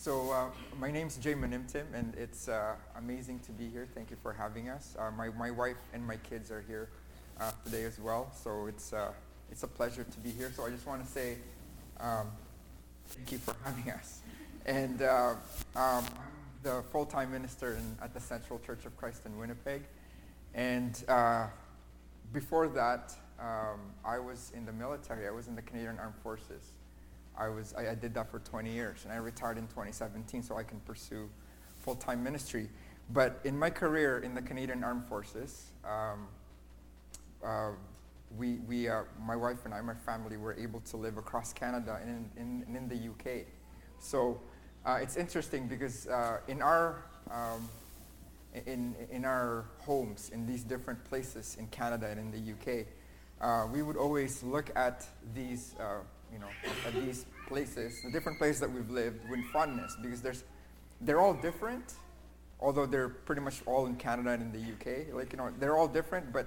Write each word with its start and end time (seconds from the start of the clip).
So 0.00 0.30
uh, 0.30 0.44
my 0.78 0.92
name's 0.92 1.16
Jay 1.16 1.34
Manimtim, 1.34 1.82
and 1.92 2.14
it's 2.14 2.48
uh, 2.48 2.76
amazing 2.96 3.40
to 3.40 3.50
be 3.50 3.68
here. 3.68 3.88
Thank 3.96 4.12
you 4.12 4.16
for 4.22 4.32
having 4.32 4.68
us. 4.68 4.94
Uh, 4.96 5.10
my, 5.10 5.30
my 5.30 5.50
wife 5.50 5.76
and 5.92 6.06
my 6.06 6.14
kids 6.18 6.52
are 6.52 6.64
here 6.68 6.88
uh, 7.40 7.50
today 7.64 7.82
as 7.82 7.98
well, 7.98 8.30
so 8.32 8.66
it's, 8.66 8.92
uh, 8.92 9.10
it's 9.50 9.64
a 9.64 9.66
pleasure 9.66 10.04
to 10.04 10.18
be 10.20 10.30
here. 10.30 10.52
So 10.54 10.64
I 10.64 10.70
just 10.70 10.86
want 10.86 11.04
to 11.04 11.10
say 11.10 11.38
um, 11.98 12.28
thank 13.08 13.32
you 13.32 13.38
for 13.38 13.56
having 13.64 13.90
us. 13.90 14.20
And 14.66 15.02
uh, 15.02 15.30
um, 15.30 15.36
I'm 15.74 16.04
the 16.62 16.84
full-time 16.92 17.32
minister 17.32 17.72
in, 17.74 17.98
at 18.00 18.14
the 18.14 18.20
Central 18.20 18.60
Church 18.60 18.86
of 18.86 18.96
Christ 18.96 19.22
in 19.26 19.36
Winnipeg. 19.36 19.82
And 20.54 21.02
uh, 21.08 21.48
before 22.32 22.68
that, 22.68 23.14
um, 23.40 23.80
I 24.04 24.20
was 24.20 24.52
in 24.54 24.64
the 24.64 24.72
military. 24.72 25.26
I 25.26 25.32
was 25.32 25.48
in 25.48 25.56
the 25.56 25.62
Canadian 25.62 25.98
Armed 25.98 26.14
Forces. 26.22 26.70
I, 27.38 27.48
was, 27.48 27.74
I, 27.76 27.90
I, 27.90 27.94
did 27.94 28.14
that 28.14 28.30
for 28.30 28.40
20 28.40 28.70
years, 28.70 29.04
and 29.04 29.12
I 29.12 29.16
retired 29.16 29.58
in 29.58 29.66
2017 29.68 30.42
so 30.42 30.56
I 30.56 30.64
can 30.64 30.80
pursue 30.80 31.28
full-time 31.78 32.22
ministry. 32.22 32.68
But 33.10 33.40
in 33.44 33.58
my 33.58 33.70
career 33.70 34.18
in 34.18 34.34
the 34.34 34.42
Canadian 34.42 34.84
Armed 34.84 35.06
Forces, 35.06 35.70
um, 35.84 36.26
uh, 37.44 37.70
we, 38.36 38.56
we 38.68 38.88
uh, 38.88 39.02
my 39.24 39.36
wife 39.36 39.64
and 39.64 39.72
I, 39.72 39.80
my 39.80 39.94
family, 39.94 40.36
were 40.36 40.54
able 40.54 40.80
to 40.80 40.96
live 40.96 41.16
across 41.16 41.52
Canada 41.52 41.98
and 42.02 42.30
in, 42.36 42.64
in, 42.68 42.76
in 42.76 42.88
the 42.88 43.08
UK. 43.10 43.46
So 44.00 44.40
uh, 44.84 44.98
it's 45.00 45.16
interesting 45.16 45.66
because 45.66 46.06
uh, 46.08 46.38
in 46.48 46.60
our 46.60 47.04
um, 47.30 47.68
in, 48.66 48.94
in 49.10 49.24
our 49.24 49.66
homes 49.78 50.30
in 50.32 50.46
these 50.46 50.64
different 50.64 51.02
places 51.04 51.56
in 51.58 51.66
Canada 51.68 52.08
and 52.08 52.18
in 52.18 52.30
the 52.30 52.52
UK, 52.52 52.86
uh, 53.40 53.66
we 53.72 53.82
would 53.82 53.96
always 53.96 54.42
look 54.42 54.70
at 54.74 55.06
these 55.34 55.74
uh, 55.78 56.00
you 56.32 56.38
know, 56.38 56.48
at 56.86 56.94
these 56.94 57.26
places, 57.46 58.02
the 58.02 58.10
different 58.10 58.38
places 58.38 58.60
that 58.60 58.70
we've 58.70 58.90
lived 58.90 59.28
with 59.28 59.44
fondness 59.52 59.96
because 60.02 60.20
there's, 60.20 60.44
they're 61.00 61.20
all 61.20 61.34
different, 61.34 61.94
although 62.60 62.86
they're 62.86 63.08
pretty 63.08 63.40
much 63.40 63.62
all 63.66 63.86
in 63.86 63.96
Canada 63.96 64.30
and 64.30 64.42
in 64.42 64.52
the 64.52 64.72
UK. 64.72 65.14
Like, 65.14 65.32
you 65.32 65.38
know, 65.38 65.50
they're 65.58 65.76
all 65.76 65.88
different, 65.88 66.32
but 66.32 66.46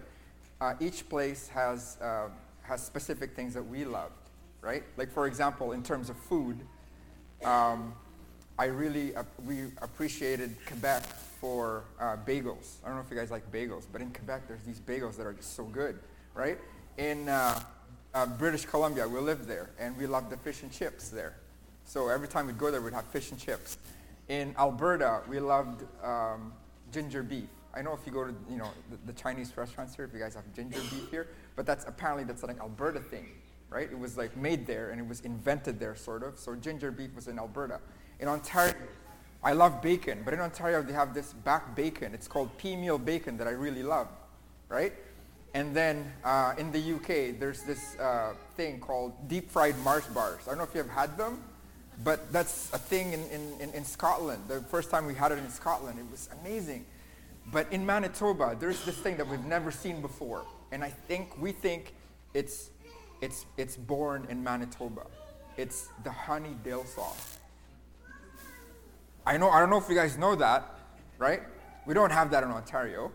uh, 0.59 0.73
each 0.80 1.09
place 1.09 1.47
has, 1.50 1.97
uh, 2.02 2.30
has 2.61 2.86
specific 2.86 3.36
things 3.36 3.53
that 3.53 3.64
we 3.64 3.83
loved, 3.86 4.14
right? 4.61 4.83
Like, 4.97 5.11
for 5.11 5.28
example, 5.28 5.72
in 5.72 5.84
terms 5.84 6.09
of 6.09 6.17
food, 6.17 6.59
um, 7.44 7.94
I 8.59 8.66
really, 8.66 9.16
uh, 9.16 9.23
we 9.45 9.63
appreciated 9.81 10.56
Quebec 10.67 11.03
for 11.39 11.86
uh, 12.00 12.17
bagels. 12.28 12.75
I 12.84 12.88
don't 12.88 12.97
know 12.97 13.03
if 13.03 13.09
you 13.09 13.17
guys 13.17 13.31
like 13.31 13.52
bagels, 13.52 13.86
but 13.91 14.02
in 14.02 14.11
Quebec, 14.11 14.47
there's 14.47 14.61
these 14.61 14.80
bagels 14.80 15.17
that 15.17 15.25
are 15.25 15.34
just 15.34 15.56
so 15.56 15.63
good, 15.63 15.97
right? 16.36 16.59
In, 16.97 17.28
uh, 18.14 18.26
British 18.26 18.66
Columbia. 18.66 19.08
We 19.08 19.20
lived 19.20 19.48
there, 19.48 19.70
and 19.80 19.98
we 19.98 20.08
loved 20.08 20.30
the 20.30 20.38
fish 20.38 20.64
and 20.64 20.72
chips 20.72 21.09
there. 21.09 21.36
So 21.86 22.09
every 22.09 22.28
time 22.28 22.48
we'd 22.48 22.58
go 22.58 22.72
there, 22.72 22.81
we'd 22.81 22.94
have 22.94 23.08
fish 23.08 23.31
and 23.31 23.40
chips. 23.40 23.78
In 24.30 24.56
Alberta, 24.58 25.22
we 25.28 25.40
loved 25.40 25.84
um, 26.03 26.53
ginger 26.92 27.23
beef. 27.23 27.50
I 27.73 27.81
know 27.81 27.94
if 27.94 28.06
you 28.06 28.12
go 28.12 28.26
to 28.26 28.34
you 28.50 28.58
know 28.58 28.70
the, 28.90 28.98
the, 29.06 29.14
Chinese 29.14 29.56
restaurants 29.56 29.95
here, 29.95 30.06
if 30.06 30.14
you 30.14 30.20
guys 30.20 30.36
have 30.36 30.44
ginger 30.53 30.80
beef 30.80 31.09
here, 31.09 31.28
but 31.56 31.66
that's 31.66 31.86
apparently 31.86 32.23
that's 32.23 32.44
like 32.44 32.52
an 32.52 32.62
Alberta 32.62 33.00
thing, 33.00 33.28
right? 33.70 33.90
It 33.90 33.98
was 33.98 34.18
like 34.18 34.36
made 34.36 34.68
there 34.68 34.90
and 34.92 35.00
it 35.00 35.08
was 35.08 35.22
invented 35.22 35.80
there, 35.80 35.96
sort 35.96 36.23
of. 36.23 36.38
So 36.38 36.56
ginger 36.56 36.92
beef 36.92 37.16
was 37.16 37.28
in 37.28 37.40
Alberta. 37.40 37.80
In 38.20 38.28
Ontario, 38.28 38.75
I 39.44 39.53
love 39.53 39.81
bacon, 39.81 40.22
but 40.23 40.34
in 40.34 40.42
Ontario 40.42 40.81
they 40.81 40.94
have 40.94 41.14
this 41.14 41.34
back 41.34 41.75
bacon. 41.75 42.14
It's 42.14 42.28
called 42.28 42.56
pea 42.58 42.75
meal 42.75 42.98
bacon 42.98 43.38
that 43.38 43.48
I 43.48 43.52
really 43.52 43.84
love, 43.84 44.08
right? 44.68 44.94
And 45.53 45.75
then 45.75 46.11
uh, 46.23 46.53
in 46.57 46.71
the 46.71 46.80
UK, 46.95 47.38
there's 47.39 47.63
this 47.63 47.97
uh, 47.99 48.33
thing 48.55 48.80
called 48.80 49.13
deep 49.27 49.52
fried 49.52 49.77
Mars 49.80 50.05
bars. 50.07 50.41
I 50.45 50.52
don't 50.52 50.59
know 50.59 50.63
if 50.63 50.73
you 50.73 50.81
have 50.81 50.89
had 50.89 51.17
them, 51.17 51.44
but 52.03 52.31
that's 52.31 52.71
a 52.73 52.77
thing 52.77 53.13
in, 53.13 53.21
in, 53.59 53.73
in, 53.73 53.83
Scotland. 53.83 54.44
The 54.47 54.61
first 54.61 54.89
time 54.89 55.05
we 55.05 55.13
had 55.13 55.31
it 55.31 55.39
in 55.39 55.49
Scotland, 55.49 55.99
it 55.99 56.09
was 56.09 56.29
amazing. 56.41 56.85
But 57.52 57.67
in 57.72 57.85
Manitoba, 57.85 58.55
there's 58.59 58.83
this 58.85 58.95
thing 58.97 59.17
that 59.17 59.27
we've 59.27 59.44
never 59.44 59.72
seen 59.72 60.02
before. 60.02 60.45
And 60.72 60.84
I 60.84 60.90
think, 60.90 61.40
we 61.40 61.51
think 61.51 61.94
it's, 62.34 62.69
it's, 63.19 63.45
it's 63.57 63.75
born 63.75 64.25
in 64.29 64.41
Manitoba. 64.41 65.06
It's 65.57 65.90
the 66.03 66.11
honey 66.11 66.56
dill 66.63 66.85
sauce. 66.85 67.38
I 69.25 69.38
know, 69.38 69.50
I 69.50 69.59
don't 69.59 69.69
know 69.69 69.78
if 69.78 69.90
you 69.90 69.95
guys 69.95 70.17
know 70.17 70.35
that, 70.35 70.79
right? 71.19 71.41
We 71.85 71.94
don't 71.94 72.11
have 72.11 72.31
that 72.31 72.44
in 72.44 72.50
Ontario. 72.50 73.11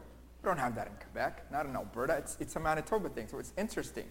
We 0.46 0.50
don't 0.50 0.58
have 0.58 0.76
that 0.76 0.86
in 0.86 0.92
Quebec, 1.00 1.50
not 1.50 1.66
in 1.66 1.74
Alberta. 1.74 2.18
It's, 2.18 2.36
it's 2.38 2.54
a 2.54 2.60
Manitoba 2.60 3.08
thing, 3.08 3.26
so 3.26 3.40
it's 3.40 3.52
interesting. 3.58 4.04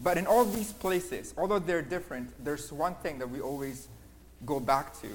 But 0.00 0.18
in 0.18 0.26
all 0.26 0.44
these 0.44 0.70
places, 0.70 1.32
although 1.38 1.58
they're 1.58 1.80
different, 1.80 2.44
there's 2.44 2.70
one 2.70 2.94
thing 2.96 3.18
that 3.20 3.30
we 3.30 3.40
always 3.40 3.88
go 4.44 4.60
back 4.60 5.00
to 5.00 5.08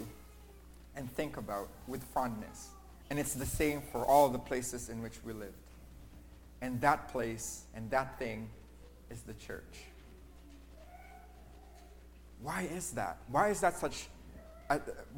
and 0.95 1.11
think 1.11 1.37
about 1.37 1.69
with 1.85 2.03
fondness. 2.05 2.69
And 3.11 3.19
it's 3.19 3.35
the 3.35 3.45
same 3.45 3.83
for 3.91 4.03
all 4.03 4.29
the 4.29 4.39
places 4.39 4.89
in 4.89 5.03
which 5.03 5.23
we 5.23 5.33
lived. 5.33 5.53
And 6.63 6.81
that 6.81 7.07
place 7.09 7.65
and 7.75 7.91
that 7.91 8.17
thing 8.17 8.49
is 9.11 9.21
the 9.21 9.35
church. 9.35 9.83
Why 12.41 12.67
is 12.75 12.89
that? 12.93 13.17
Why 13.27 13.49
is 13.49 13.61
that 13.61 13.77
such 13.77 14.07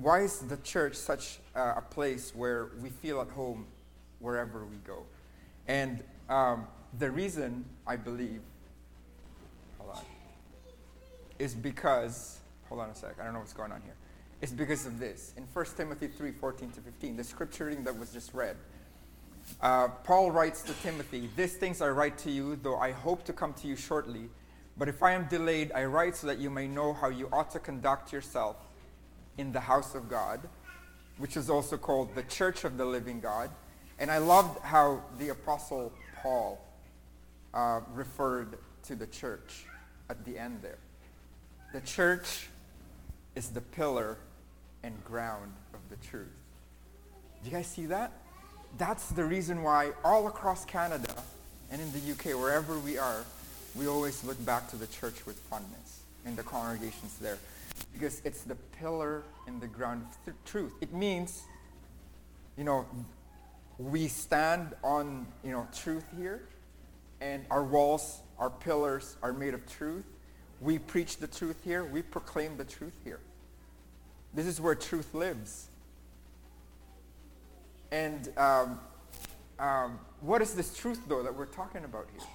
why 0.01 0.19
is 0.19 0.39
the 0.39 0.57
church 0.57 0.95
such 0.95 1.39
a 1.55 1.81
place 1.81 2.35
where 2.35 2.71
we 2.81 2.89
feel 2.89 3.21
at 3.21 3.29
home 3.29 3.67
wherever 4.19 4.65
we 4.65 4.75
go? 4.85 5.05
And 5.67 6.03
um, 6.29 6.67
the 6.97 7.09
reason 7.09 7.65
I 7.85 7.95
believe, 7.95 8.41
hold 9.77 9.97
on, 9.97 10.03
is 11.39 11.53
because, 11.53 12.39
hold 12.69 12.81
on 12.81 12.89
a 12.89 12.95
sec, 12.95 13.15
I 13.19 13.23
don't 13.23 13.33
know 13.33 13.39
what's 13.39 13.53
going 13.53 13.71
on 13.71 13.81
here. 13.81 13.95
It's 14.41 14.51
because 14.51 14.85
of 14.85 14.99
this. 14.99 15.33
In 15.37 15.43
1 15.51 15.65
Timothy 15.77 16.07
3 16.07 16.31
14 16.31 16.71
to 16.71 16.81
15, 16.81 17.17
the 17.17 17.23
scripture 17.23 17.65
reading 17.65 17.83
that 17.85 17.97
was 17.97 18.11
just 18.11 18.33
read, 18.33 18.57
uh, 19.61 19.87
Paul 19.87 20.31
writes 20.31 20.61
to 20.63 20.73
Timothy, 20.81 21.29
These 21.35 21.55
things 21.55 21.81
I 21.81 21.89
write 21.89 22.17
to 22.19 22.31
you, 22.31 22.57
though 22.61 22.77
I 22.77 22.91
hope 22.91 23.23
to 23.25 23.33
come 23.33 23.53
to 23.53 23.67
you 23.67 23.75
shortly. 23.75 24.29
But 24.77 24.89
if 24.89 25.01
I 25.01 25.13
am 25.13 25.25
delayed, 25.29 25.71
I 25.73 25.85
write 25.85 26.15
so 26.17 26.27
that 26.27 26.37
you 26.37 26.49
may 26.49 26.67
know 26.67 26.93
how 26.93 27.09
you 27.09 27.29
ought 27.31 27.49
to 27.51 27.59
conduct 27.59 28.11
yourself 28.11 28.57
in 29.37 29.51
the 29.51 29.59
house 29.59 29.95
of 29.95 30.09
God, 30.09 30.41
which 31.17 31.37
is 31.37 31.49
also 31.49 31.77
called 31.77 32.13
the 32.13 32.23
church 32.23 32.65
of 32.65 32.77
the 32.77 32.85
living 32.85 33.21
God 33.21 33.49
and 33.99 34.11
I 34.11 34.17
loved 34.17 34.59
how 34.61 35.01
the 35.17 35.29
Apostle 35.29 35.91
Paul 36.21 36.59
uh, 37.53 37.81
referred 37.93 38.57
to 38.83 38.95
the 38.95 39.07
church 39.07 39.65
at 40.09 40.23
the 40.25 40.37
end 40.37 40.59
there. 40.61 40.77
The 41.73 41.81
church 41.81 42.47
is 43.35 43.49
the 43.49 43.61
pillar 43.61 44.17
and 44.83 45.03
ground 45.03 45.51
of 45.73 45.79
the 45.89 45.95
truth. 46.07 46.27
Do 47.43 47.49
you 47.49 47.55
guys 47.55 47.67
see 47.67 47.85
that? 47.87 48.11
That's 48.77 49.09
the 49.09 49.23
reason 49.23 49.63
why 49.63 49.91
all 50.03 50.27
across 50.27 50.65
Canada 50.65 51.13
and 51.71 51.81
in 51.81 51.91
the 51.91 52.11
UK, 52.11 52.39
wherever 52.39 52.77
we 52.79 52.97
are, 52.97 53.25
we 53.75 53.87
always 53.87 54.23
look 54.23 54.43
back 54.45 54.69
to 54.69 54.75
the 54.75 54.87
church 54.87 55.25
with 55.25 55.37
fondness 55.49 56.01
and 56.25 56.37
the 56.37 56.43
congregations 56.43 57.17
there. 57.19 57.37
Because 57.93 58.21
it's 58.23 58.43
the 58.43 58.55
pillar 58.79 59.23
and 59.47 59.59
the 59.59 59.67
ground 59.67 60.05
of 60.09 60.25
th- 60.25 60.37
truth. 60.45 60.73
It 60.81 60.93
means, 60.93 61.43
you 62.57 62.63
know, 62.63 62.85
we 63.77 64.07
stand 64.07 64.73
on 64.83 65.27
you 65.43 65.51
know 65.51 65.67
truth 65.73 66.05
here 66.17 66.47
and 67.21 67.45
our 67.49 67.63
walls 67.63 68.21
our 68.37 68.49
pillars 68.49 69.15
are 69.21 69.33
made 69.33 69.53
of 69.53 69.65
truth. 69.65 70.05
We 70.61 70.79
preach 70.79 71.17
the 71.17 71.27
truth 71.27 71.57
here. 71.63 71.83
We 71.83 72.01
proclaim 72.01 72.57
the 72.57 72.65
truth 72.65 72.97
here. 73.03 73.19
This 74.33 74.45
is 74.45 74.59
where 74.59 74.75
truth 74.75 75.13
lives. 75.13 75.69
And 77.91 78.29
um, 78.37 78.79
um, 79.59 79.99
what 80.19 80.41
is 80.41 80.53
this 80.53 80.75
truth 80.75 80.99
though 81.07 81.23
that 81.23 81.33
we're 81.33 81.45
talking 81.45 81.85
about 81.85 82.07
here? 82.11 82.27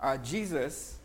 Uh, 0.00 0.16
jesus 0.18 0.98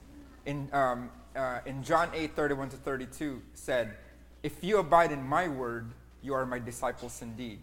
in, 0.45 0.69
um, 0.71 1.09
uh, 1.35 1.59
in 1.65 1.81
john 1.81 2.09
8 2.13 2.35
31 2.35 2.69
to 2.69 2.77
32 2.77 3.41
said 3.55 3.95
if 4.43 4.63
you 4.63 4.77
abide 4.77 5.11
in 5.11 5.23
my 5.23 5.47
word 5.47 5.87
you 6.21 6.35
are 6.35 6.45
my 6.45 6.59
disciples 6.59 7.23
indeed 7.23 7.57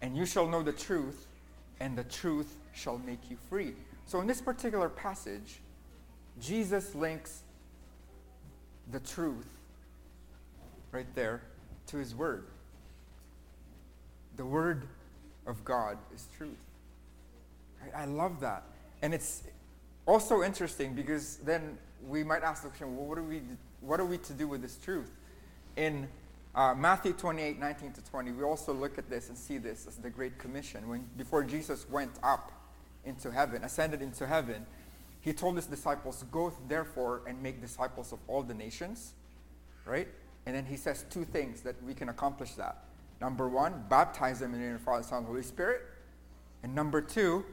and 0.00 0.16
you 0.16 0.24
shall 0.24 0.46
know 0.46 0.62
the 0.62 0.70
truth 0.70 1.25
and 1.80 1.96
the 1.96 2.04
truth 2.04 2.56
shall 2.72 2.98
make 2.98 3.30
you 3.30 3.36
free. 3.48 3.74
So 4.06 4.20
in 4.20 4.26
this 4.26 4.40
particular 4.40 4.88
passage, 4.88 5.60
Jesus 6.40 6.94
links 6.94 7.42
the 8.90 9.00
truth 9.00 9.48
right 10.92 11.12
there 11.14 11.42
to 11.88 11.96
his 11.96 12.14
word. 12.14 12.46
The 14.36 14.44
word 14.44 14.86
of 15.46 15.64
God 15.64 15.98
is 16.14 16.28
truth. 16.36 16.56
I, 17.94 18.02
I 18.02 18.04
love 18.04 18.40
that. 18.40 18.64
And 19.02 19.14
it's 19.14 19.42
also 20.06 20.42
interesting 20.42 20.94
because 20.94 21.36
then 21.38 21.78
we 22.06 22.22
might 22.22 22.42
ask 22.42 22.62
the 22.62 22.68
question, 22.68 22.96
well, 22.96 23.06
what 23.06 23.18
are 23.18 23.22
we, 23.22 23.42
what 23.80 24.00
are 24.00 24.04
we 24.04 24.18
to 24.18 24.32
do 24.32 24.46
with 24.46 24.62
this 24.62 24.76
truth? 24.76 25.10
In 25.76 26.08
uh, 26.56 26.74
Matthew 26.74 27.12
28, 27.12 27.58
19 27.60 27.92
to 27.92 28.04
20, 28.04 28.32
we 28.32 28.42
also 28.42 28.72
look 28.72 28.96
at 28.96 29.10
this 29.10 29.28
and 29.28 29.36
see 29.36 29.58
this 29.58 29.86
as 29.86 29.96
the 29.96 30.08
Great 30.08 30.38
Commission. 30.38 30.88
When, 30.88 31.06
before 31.16 31.44
Jesus 31.44 31.86
went 31.90 32.12
up 32.22 32.50
into 33.04 33.30
heaven, 33.30 33.62
ascended 33.62 34.00
into 34.00 34.26
heaven, 34.26 34.64
he 35.20 35.34
told 35.34 35.56
his 35.56 35.66
disciples, 35.66 36.24
Go 36.32 36.50
therefore 36.66 37.22
and 37.26 37.42
make 37.42 37.60
disciples 37.60 38.10
of 38.12 38.20
all 38.26 38.42
the 38.42 38.54
nations, 38.54 39.12
right? 39.84 40.08
And 40.46 40.56
then 40.56 40.64
he 40.64 40.76
says 40.76 41.04
two 41.10 41.24
things 41.24 41.60
that 41.60 41.80
we 41.82 41.92
can 41.92 42.08
accomplish 42.08 42.52
that. 42.54 42.84
Number 43.20 43.48
one, 43.48 43.84
baptize 43.90 44.40
them 44.40 44.54
in 44.54 44.60
the 44.60 44.66
name 44.66 44.74
of 44.76 44.80
the 44.80 44.84
Father, 44.84 45.02
Son, 45.02 45.18
and 45.18 45.26
Holy 45.26 45.42
Spirit. 45.42 45.82
And 46.62 46.74
number 46.74 47.02
two, 47.02 47.44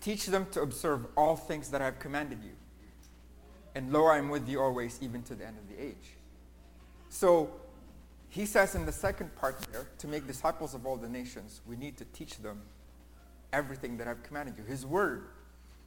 teach 0.00 0.26
them 0.26 0.46
to 0.52 0.62
observe 0.62 1.06
all 1.16 1.34
things 1.34 1.70
that 1.70 1.82
I 1.82 1.86
have 1.86 1.98
commanded 1.98 2.44
you. 2.44 2.52
And 3.74 3.92
lo, 3.92 4.04
I 4.04 4.18
am 4.18 4.28
with 4.28 4.48
you 4.48 4.60
always, 4.60 4.98
even 5.00 5.22
to 5.24 5.34
the 5.34 5.46
end 5.46 5.56
of 5.58 5.68
the 5.68 5.82
age. 5.82 6.16
So 7.08 7.50
he 8.32 8.46
says 8.46 8.74
in 8.74 8.86
the 8.86 8.92
second 8.92 9.36
part 9.36 9.60
there, 9.70 9.86
to 9.98 10.08
make 10.08 10.26
disciples 10.26 10.72
of 10.72 10.86
all 10.86 10.96
the 10.96 11.08
nations, 11.08 11.60
we 11.66 11.76
need 11.76 11.98
to 11.98 12.06
teach 12.06 12.38
them 12.38 12.62
everything 13.52 13.98
that 13.98 14.08
I've 14.08 14.22
commanded 14.22 14.54
you. 14.56 14.64
His 14.64 14.86
word, 14.86 15.26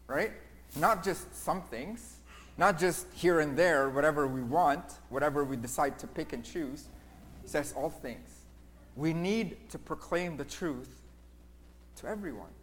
right? 0.05 0.31
Not 0.75 1.03
just 1.03 1.35
some 1.35 1.63
things, 1.63 2.17
not 2.55 2.77
just 2.77 3.07
here 3.15 3.39
and 3.39 3.57
there, 3.57 3.89
whatever 3.89 4.27
we 4.27 4.43
want, 4.43 4.83
whatever 5.09 5.43
we 5.43 5.55
decide 5.55 5.97
to 5.97 6.05
pick 6.05 6.33
and 6.33 6.45
choose. 6.45 6.85
He 7.41 7.47
says 7.47 7.73
all 7.75 7.89
things. 7.89 8.29
We 8.95 9.11
need 9.11 9.67
to 9.71 9.79
proclaim 9.79 10.37
the 10.37 10.45
truth 10.45 11.01
to 11.95 12.07
everyone. 12.07 12.53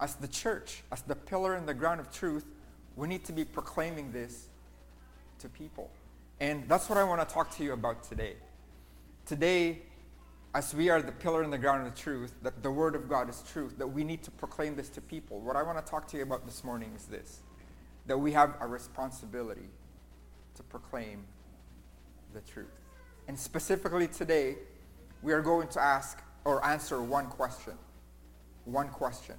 As 0.00 0.16
the 0.16 0.26
church, 0.26 0.82
as 0.90 1.02
the 1.02 1.14
pillar 1.14 1.54
and 1.54 1.68
the 1.68 1.74
ground 1.74 2.00
of 2.00 2.10
truth, 2.10 2.46
we 2.96 3.06
need 3.06 3.24
to 3.26 3.32
be 3.32 3.44
proclaiming 3.44 4.10
this 4.10 4.48
to 5.38 5.48
people. 5.48 5.88
And 6.40 6.68
that's 6.68 6.88
what 6.88 6.98
I 6.98 7.04
want 7.04 7.26
to 7.26 7.32
talk 7.32 7.56
to 7.58 7.62
you 7.62 7.74
about 7.74 8.02
today. 8.02 8.34
Today, 9.26 9.82
as 10.54 10.74
we 10.74 10.90
are 10.90 11.00
the 11.00 11.12
pillar 11.12 11.42
and 11.42 11.52
the 11.52 11.58
ground 11.58 11.86
of 11.86 11.94
the 11.94 12.00
truth, 12.00 12.34
that 12.42 12.62
the 12.62 12.70
Word 12.70 12.94
of 12.94 13.08
God 13.08 13.28
is 13.28 13.42
truth, 13.52 13.78
that 13.78 13.86
we 13.86 14.02
need 14.02 14.22
to 14.24 14.30
proclaim 14.30 14.74
this 14.74 14.88
to 14.90 15.00
people. 15.00 15.40
What 15.40 15.56
I 15.56 15.62
want 15.62 15.84
to 15.84 15.88
talk 15.88 16.08
to 16.08 16.16
you 16.16 16.22
about 16.22 16.44
this 16.44 16.64
morning 16.64 16.92
is 16.96 17.06
this 17.06 17.40
that 18.06 18.18
we 18.18 18.32
have 18.32 18.54
a 18.60 18.66
responsibility 18.66 19.68
to 20.56 20.62
proclaim 20.64 21.22
the 22.34 22.40
truth. 22.40 22.80
And 23.28 23.38
specifically 23.38 24.08
today, 24.08 24.56
we 25.22 25.32
are 25.32 25.42
going 25.42 25.68
to 25.68 25.80
ask 25.80 26.20
or 26.44 26.64
answer 26.64 27.00
one 27.02 27.26
question. 27.26 27.74
One 28.64 28.88
question. 28.88 29.36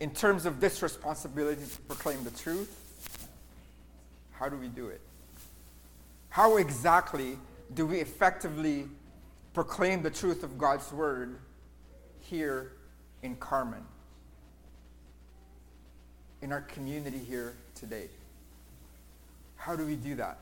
In 0.00 0.10
terms 0.10 0.46
of 0.46 0.60
this 0.60 0.82
responsibility 0.82 1.62
to 1.64 1.80
proclaim 1.82 2.22
the 2.22 2.30
truth, 2.30 2.72
how 4.32 4.48
do 4.48 4.56
we 4.56 4.68
do 4.68 4.88
it? 4.88 5.00
How 6.28 6.58
exactly 6.58 7.36
do 7.74 7.86
we 7.86 7.98
effectively 7.98 8.86
proclaim 9.54 10.02
the 10.02 10.10
truth 10.10 10.42
of 10.42 10.58
God's 10.58 10.92
word 10.92 11.38
here 12.20 12.72
in 13.22 13.36
Carman? 13.36 13.82
In 16.42 16.52
our 16.52 16.60
community 16.60 17.18
here 17.18 17.54
today? 17.74 18.08
How 19.56 19.74
do 19.76 19.84
we 19.84 19.96
do 19.96 20.14
that? 20.16 20.38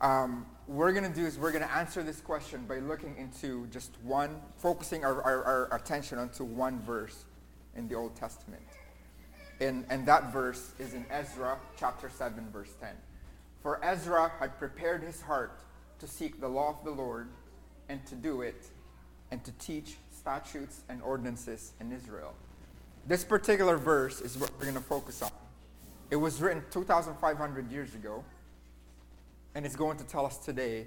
Um, 0.00 0.46
we're 0.66 0.92
going 0.92 1.04
to 1.04 1.14
do 1.14 1.26
is 1.26 1.36
we're 1.38 1.52
going 1.52 1.64
to 1.64 1.72
answer 1.72 2.02
this 2.02 2.20
question 2.20 2.64
by 2.66 2.78
looking 2.78 3.16
into 3.18 3.66
just 3.66 3.90
one, 4.02 4.40
focusing 4.56 5.04
our, 5.04 5.20
our, 5.22 5.44
our 5.44 5.74
attention 5.74 6.18
onto 6.18 6.44
one 6.44 6.80
verse 6.80 7.24
in 7.76 7.88
the 7.88 7.94
Old 7.94 8.14
Testament. 8.14 8.62
And, 9.60 9.84
and 9.90 10.06
that 10.06 10.32
verse 10.32 10.72
is 10.78 10.94
in 10.94 11.04
Ezra 11.10 11.58
chapter 11.76 12.08
7, 12.08 12.48
verse 12.50 12.72
10. 12.80 12.90
For 13.62 13.84
Ezra 13.84 14.32
had 14.40 14.58
prepared 14.58 15.02
his 15.02 15.20
heart 15.20 15.60
to 15.98 16.06
seek 16.06 16.40
the 16.40 16.48
law 16.48 16.70
of 16.70 16.84
the 16.84 16.90
Lord 16.90 17.28
and 17.90 18.06
to 18.06 18.14
do 18.14 18.42
it 18.42 18.68
and 19.32 19.42
to 19.44 19.50
teach 19.52 19.96
statutes 20.16 20.82
and 20.88 21.02
ordinances 21.02 21.72
in 21.80 21.90
Israel. 21.90 22.34
This 23.06 23.24
particular 23.24 23.76
verse 23.76 24.20
is 24.20 24.38
what 24.38 24.50
we're 24.56 24.66
going 24.66 24.74
to 24.74 24.80
focus 24.80 25.22
on. 25.22 25.30
It 26.10 26.16
was 26.16 26.40
written 26.40 26.62
2,500 26.70 27.70
years 27.70 27.94
ago, 27.94 28.24
and 29.54 29.66
it's 29.66 29.74
going 29.74 29.98
to 29.98 30.04
tell 30.04 30.24
us 30.24 30.36
today 30.36 30.86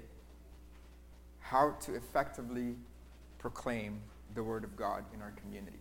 how 1.40 1.74
to 1.82 1.94
effectively 1.94 2.74
proclaim 3.38 4.00
the 4.34 4.42
Word 4.42 4.64
of 4.64 4.74
God 4.74 5.04
in 5.14 5.20
our 5.20 5.32
community. 5.42 5.76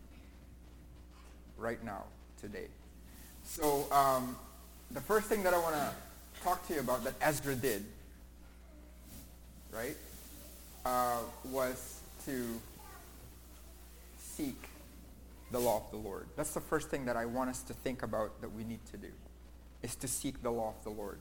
Right 1.58 1.84
now, 1.86 2.04
today. 2.42 2.68
So, 3.44 3.86
um, 3.92 4.36
the 4.92 5.00
first 5.00 5.28
thing 5.28 5.44
that 5.44 5.54
I 5.54 5.60
want 5.60 5.76
to 5.76 5.92
talk 6.44 6.68
to 6.68 6.74
you 6.74 6.82
about 6.82 7.04
that 7.06 7.14
Ezra 7.22 7.56
did, 7.56 7.86
right, 9.72 9.96
uh, 10.86 11.20
was 11.46 12.02
to 12.26 12.60
seek 14.18 14.70
the 15.52 15.60
law 15.60 15.78
of 15.78 15.92
the 15.92 15.98
Lord. 15.98 16.28
That's 16.36 16.54
the 16.54 16.60
first 16.60 16.90
thing 16.90 17.06
that 17.06 17.16
I 17.16 17.26
want 17.26 17.50
us 17.50 17.62
to 17.64 17.74
think 17.74 18.04
about 18.04 18.42
that 18.42 18.52
we 18.52 18.64
need 18.64 18.84
to 18.92 18.98
do 18.98 19.10
is 19.82 19.96
to 19.98 20.08
seek 20.08 20.42
the 20.42 20.50
law 20.50 20.74
of 20.78 20.84
the 20.84 20.90
Lord. 20.90 21.20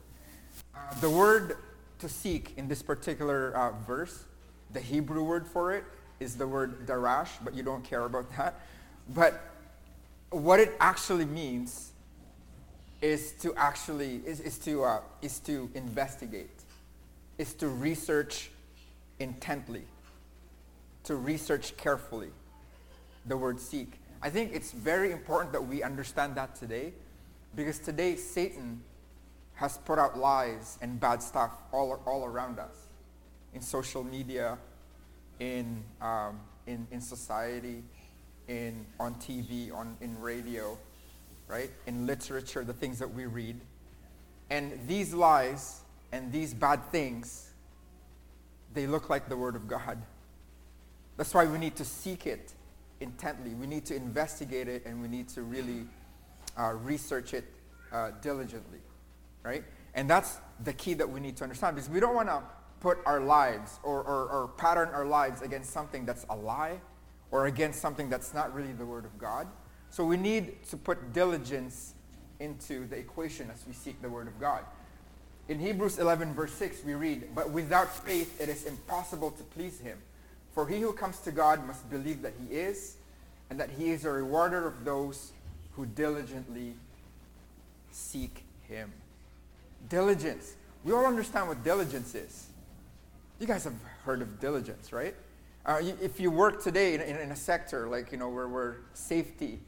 Uh, 0.75 0.99
the 0.99 1.09
word 1.09 1.57
to 1.99 2.09
seek 2.09 2.53
in 2.57 2.67
this 2.67 2.81
particular 2.81 3.55
uh, 3.55 3.71
verse, 3.85 4.25
the 4.71 4.79
Hebrew 4.79 5.23
word 5.23 5.47
for 5.47 5.73
it 5.73 5.83
is 6.19 6.35
the 6.35 6.47
word 6.47 6.87
darash, 6.87 7.29
but 7.43 7.53
you 7.53 7.63
don't 7.63 7.83
care 7.83 8.05
about 8.05 8.31
that. 8.37 8.59
But 9.13 9.39
what 10.29 10.59
it 10.59 10.73
actually 10.79 11.25
means 11.25 11.91
is 13.01 13.33
to 13.33 13.53
actually 13.55 14.21
is, 14.25 14.39
is 14.39 14.57
to 14.59 14.83
uh, 14.83 15.01
is 15.21 15.39
to 15.39 15.69
investigate, 15.75 16.63
is 17.37 17.53
to 17.55 17.67
research 17.67 18.49
intently, 19.23 19.85
to 21.05 21.15
research 21.15 21.75
carefully. 21.77 22.29
The 23.25 23.37
word 23.37 23.59
seek. 23.59 23.99
I 24.21 24.29
think 24.29 24.51
it's 24.53 24.71
very 24.71 25.11
important 25.11 25.53
that 25.53 25.65
we 25.65 25.81
understand 25.81 26.35
that 26.35 26.55
today 26.55 26.93
because 27.55 27.77
today, 27.79 28.15
Satan 28.15 28.81
has 29.55 29.77
put 29.77 29.99
out 29.99 30.17
lies 30.17 30.79
and 30.81 30.99
bad 30.99 31.21
stuff 31.21 31.51
all, 31.71 32.01
all 32.05 32.25
around 32.25 32.59
us 32.59 32.87
in 33.53 33.61
social 33.61 34.03
media, 34.03 34.57
in, 35.39 35.83
um, 36.01 36.39
in, 36.65 36.87
in 36.89 36.99
society, 36.99 37.83
in, 38.47 38.85
on 38.99 39.13
TV, 39.15 39.71
on, 39.73 39.95
in 40.01 40.19
radio, 40.19 40.77
right? 41.47 41.69
In 41.85 42.07
literature, 42.07 42.63
the 42.63 42.73
things 42.73 42.97
that 42.97 43.13
we 43.13 43.25
read. 43.25 43.59
And 44.49 44.79
these 44.87 45.13
lies 45.13 45.81
and 46.11 46.31
these 46.31 46.55
bad 46.55 46.83
things, 46.91 47.51
they 48.73 48.87
look 48.87 49.09
like 49.09 49.29
the 49.29 49.37
Word 49.37 49.55
of 49.55 49.67
God. 49.67 50.01
That's 51.17 51.33
why 51.33 51.45
we 51.45 51.57
need 51.57 51.75
to 51.75 51.85
seek 51.85 52.25
it 52.25 52.53
intently. 52.99 53.53
We 53.53 53.67
need 53.67 53.85
to 53.85 53.95
investigate 53.95 54.67
it 54.67 54.85
and 54.85 55.01
we 55.01 55.07
need 55.07 55.29
to 55.29 55.43
really 55.43 55.85
uh, 56.57 56.73
research 56.73 57.33
it 57.33 57.45
uh, 57.91 58.11
diligently, 58.21 58.79
right? 59.43 59.63
And 59.93 60.09
that's 60.09 60.39
the 60.63 60.73
key 60.73 60.95
that 60.95 61.09
we 61.09 61.19
need 61.19 61.37
to 61.37 61.43
understand 61.43 61.75
because 61.75 61.89
we 61.89 61.99
don't 61.99 62.15
want 62.15 62.29
to 62.29 62.41
put 62.79 62.97
our 63.05 63.19
lives 63.19 63.79
or, 63.83 64.01
or, 64.03 64.27
or 64.29 64.47
pattern 64.57 64.89
our 64.89 65.05
lives 65.05 65.41
against 65.41 65.71
something 65.71 66.05
that's 66.05 66.25
a 66.29 66.35
lie 66.35 66.79
or 67.31 67.45
against 67.45 67.81
something 67.81 68.09
that's 68.09 68.33
not 68.33 68.53
really 68.53 68.73
the 68.73 68.85
Word 68.85 69.05
of 69.05 69.17
God. 69.17 69.47
So 69.89 70.03
we 70.03 70.17
need 70.17 70.63
to 70.69 70.77
put 70.77 71.13
diligence 71.13 71.93
into 72.39 72.87
the 72.87 72.97
equation 72.97 73.49
as 73.51 73.65
we 73.67 73.73
seek 73.73 74.01
the 74.01 74.09
Word 74.09 74.27
of 74.27 74.39
God. 74.39 74.65
In 75.49 75.59
Hebrews 75.59 75.99
11, 75.99 76.33
verse 76.33 76.53
6, 76.53 76.83
we 76.85 76.93
read, 76.93 77.35
But 77.35 77.49
without 77.49 77.93
faith 78.05 78.39
it 78.39 78.47
is 78.47 78.65
impossible 78.65 79.31
to 79.31 79.43
please 79.43 79.79
him. 79.79 79.97
For 80.53 80.67
he 80.67 80.79
who 80.79 80.93
comes 80.93 81.19
to 81.21 81.31
God 81.31 81.65
must 81.67 81.89
believe 81.89 82.21
that 82.21 82.33
he 82.39 82.55
is, 82.55 82.95
and 83.49 83.59
that 83.59 83.69
he 83.71 83.91
is 83.91 84.05
a 84.05 84.11
rewarder 84.11 84.65
of 84.65 84.85
those 84.85 85.31
who 85.75 85.85
diligently 85.85 86.75
seek 87.91 88.43
him. 88.69 88.91
Diligence. 89.89 90.55
We 90.83 90.93
all 90.93 91.05
understand 91.05 91.47
what 91.47 91.63
diligence 91.63 92.15
is. 92.15 92.47
You 93.39 93.47
guys 93.47 93.63
have 93.65 93.75
heard 94.05 94.21
of 94.21 94.39
diligence, 94.39 94.93
right? 94.93 95.15
Uh, 95.65 95.81
if 96.01 96.19
you 96.19 96.29
work 96.29 96.63
today 96.63 96.93
in, 96.93 97.01
in, 97.01 97.15
in, 97.17 97.31
a 97.31 97.35
sector 97.35 97.87
like, 97.87 98.11
you 98.11 98.17
know, 98.17 98.29
where, 98.29 98.47
where 98.47 98.77
safety 98.93 99.59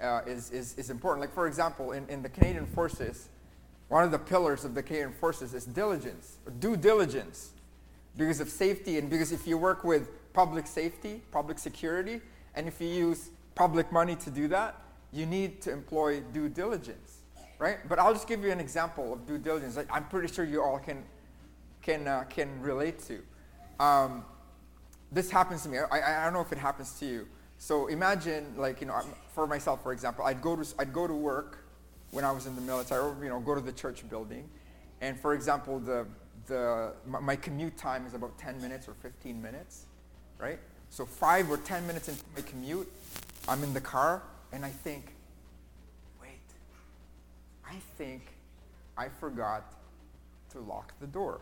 uh, 0.00 0.22
is, 0.26 0.50
is, 0.50 0.76
is 0.78 0.90
important, 0.90 1.20
like 1.20 1.34
for 1.34 1.46
example, 1.46 1.92
in, 1.92 2.08
in 2.08 2.22
the 2.22 2.28
Canadian 2.28 2.66
Forces, 2.66 3.28
one 3.92 4.04
of 4.04 4.10
the 4.10 4.18
pillars 4.18 4.64
of 4.64 4.74
the 4.74 4.82
Canadian 4.82 5.12
Forces 5.12 5.52
is 5.52 5.66
diligence, 5.66 6.38
or 6.46 6.52
due 6.52 6.76
diligence, 6.76 7.50
because 8.16 8.40
of 8.40 8.48
safety 8.48 8.96
and 8.98 9.10
because 9.10 9.32
if 9.32 9.46
you 9.46 9.58
work 9.58 9.84
with 9.84 10.32
public 10.32 10.66
safety, 10.66 11.20
public 11.30 11.58
security, 11.58 12.20
and 12.54 12.66
if 12.66 12.80
you 12.80 12.88
use 12.88 13.30
public 13.54 13.92
money 13.92 14.16
to 14.16 14.30
do 14.30 14.48
that, 14.48 14.80
you 15.12 15.26
need 15.26 15.60
to 15.62 15.70
employ 15.70 16.20
due 16.32 16.48
diligence 16.48 17.22
right? 17.62 17.78
But 17.88 18.00
I'll 18.00 18.12
just 18.12 18.26
give 18.26 18.42
you 18.42 18.50
an 18.50 18.58
example 18.58 19.12
of 19.12 19.24
due 19.24 19.38
diligence. 19.38 19.78
I'm 19.88 20.04
pretty 20.06 20.32
sure 20.32 20.44
you 20.44 20.60
all 20.60 20.80
can 20.80 21.04
can 21.80 22.08
uh, 22.08 22.24
can 22.24 22.60
relate 22.60 22.98
to. 23.06 23.22
Um, 23.78 24.24
this 25.12 25.30
happens 25.30 25.62
to 25.62 25.68
me. 25.68 25.78
I, 25.78 26.22
I 26.22 26.24
don't 26.24 26.32
know 26.32 26.40
if 26.40 26.50
it 26.50 26.58
happens 26.58 26.98
to 26.98 27.06
you. 27.06 27.28
So 27.58 27.86
imagine, 27.86 28.54
like 28.56 28.80
you 28.80 28.88
know, 28.88 29.00
for 29.32 29.46
myself, 29.46 29.80
for 29.82 29.92
example, 29.92 30.24
I'd 30.24 30.42
go 30.42 30.56
to 30.56 30.64
I'd 30.80 30.92
go 30.92 31.06
to 31.06 31.14
work 31.14 31.61
when 32.12 32.24
I 32.24 32.30
was 32.30 32.46
in 32.46 32.54
the 32.54 32.60
military, 32.60 33.02
or 33.02 33.16
you 33.22 33.28
know, 33.28 33.40
go 33.40 33.54
to 33.54 33.60
the 33.60 33.72
church 33.72 34.08
building, 34.08 34.48
and 35.00 35.18
for 35.18 35.34
example, 35.34 35.80
the 35.80 36.06
the 36.46 36.92
my 37.06 37.36
commute 37.36 37.76
time 37.76 38.06
is 38.06 38.14
about 38.14 38.38
10 38.38 38.60
minutes 38.60 38.88
or 38.88 38.94
15 38.94 39.40
minutes, 39.40 39.86
right? 40.38 40.58
So 40.90 41.06
five 41.06 41.50
or 41.50 41.56
10 41.56 41.86
minutes 41.86 42.08
into 42.08 42.22
my 42.36 42.42
commute, 42.42 42.90
I'm 43.48 43.62
in 43.62 43.72
the 43.72 43.80
car 43.80 44.22
and 44.52 44.64
I 44.64 44.68
think, 44.68 45.14
wait, 46.20 46.30
I 47.64 47.76
think 47.96 48.22
I 48.96 49.08
forgot 49.08 49.72
to 50.50 50.60
lock 50.60 50.92
the 51.00 51.06
door. 51.06 51.40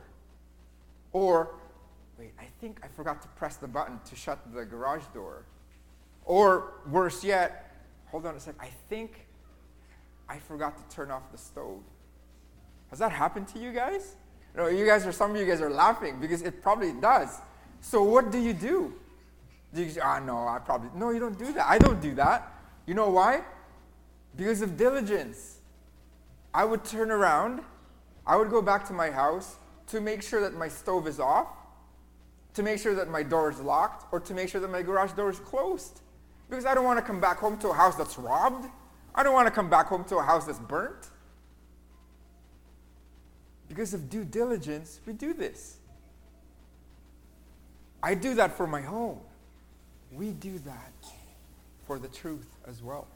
Or 1.12 1.56
wait, 2.18 2.32
I 2.38 2.46
think 2.60 2.78
I 2.84 2.88
forgot 2.88 3.22
to 3.22 3.28
press 3.28 3.56
the 3.56 3.66
button 3.66 3.98
to 4.08 4.14
shut 4.14 4.38
the 4.54 4.64
garage 4.64 5.04
door. 5.12 5.44
Or 6.24 6.74
worse 6.88 7.24
yet, 7.24 7.74
hold 8.06 8.26
on 8.26 8.36
a 8.36 8.40
sec, 8.40 8.54
I 8.60 8.68
think 8.88 9.26
I 10.30 10.38
forgot 10.38 10.76
to 10.78 10.94
turn 10.94 11.10
off 11.10 11.32
the 11.32 11.38
stove. 11.38 11.82
Has 12.90 13.00
that 13.00 13.10
happened 13.10 13.48
to 13.48 13.58
you 13.58 13.72
guys? 13.72 14.14
Know, 14.56 14.68
you 14.68 14.86
guys 14.86 15.04
are 15.04 15.12
some 15.12 15.32
of 15.32 15.36
you 15.36 15.46
guys 15.46 15.60
are 15.60 15.70
laughing 15.70 16.20
because 16.20 16.42
it 16.42 16.62
probably 16.62 16.92
does. 16.92 17.38
So 17.80 18.04
what 18.04 18.30
do 18.30 18.38
you 18.38 18.52
do? 18.52 18.94
Do 19.74 19.82
you 19.82 20.00
ah 20.02 20.20
no, 20.20 20.46
I 20.46 20.58
probably 20.58 20.90
no, 20.94 21.10
you 21.10 21.18
don't 21.18 21.38
do 21.38 21.52
that. 21.52 21.68
I 21.68 21.78
don't 21.78 22.00
do 22.00 22.14
that. 22.14 22.52
You 22.86 22.94
know 22.94 23.10
why? 23.10 23.42
Because 24.36 24.62
of 24.62 24.76
diligence. 24.76 25.58
I 26.54 26.64
would 26.64 26.84
turn 26.84 27.10
around, 27.10 27.62
I 28.26 28.36
would 28.36 28.50
go 28.50 28.62
back 28.62 28.86
to 28.88 28.92
my 28.92 29.10
house 29.10 29.56
to 29.88 30.00
make 30.00 30.22
sure 30.22 30.40
that 30.40 30.54
my 30.54 30.68
stove 30.68 31.06
is 31.06 31.20
off, 31.20 31.48
to 32.54 32.62
make 32.62 32.80
sure 32.80 32.94
that 32.94 33.08
my 33.08 33.22
door 33.22 33.50
is 33.50 33.60
locked, 33.60 34.12
or 34.12 34.18
to 34.20 34.34
make 34.34 34.48
sure 34.48 34.60
that 34.60 34.70
my 34.70 34.82
garage 34.82 35.12
door 35.12 35.30
is 35.30 35.38
closed. 35.38 36.00
Because 36.48 36.66
I 36.66 36.74
don't 36.74 36.84
want 36.84 36.98
to 36.98 37.04
come 37.04 37.20
back 37.20 37.38
home 37.38 37.56
to 37.58 37.68
a 37.68 37.74
house 37.74 37.94
that's 37.94 38.18
robbed. 38.18 38.68
I 39.20 39.22
don't 39.22 39.34
want 39.34 39.48
to 39.48 39.50
come 39.50 39.68
back 39.68 39.88
home 39.88 40.04
to 40.04 40.16
a 40.16 40.22
house 40.22 40.46
that's 40.46 40.58
burnt. 40.58 41.10
Because 43.68 43.92
of 43.92 44.08
due 44.08 44.24
diligence, 44.24 44.98
we 45.04 45.12
do 45.12 45.34
this. 45.34 45.76
I 48.02 48.14
do 48.14 48.32
that 48.36 48.56
for 48.56 48.66
my 48.66 48.80
home. 48.80 49.20
We 50.10 50.30
do 50.30 50.58
that 50.60 50.92
for 51.86 51.98
the 51.98 52.08
truth 52.08 52.46
as 52.66 52.82
well. 52.82 53.06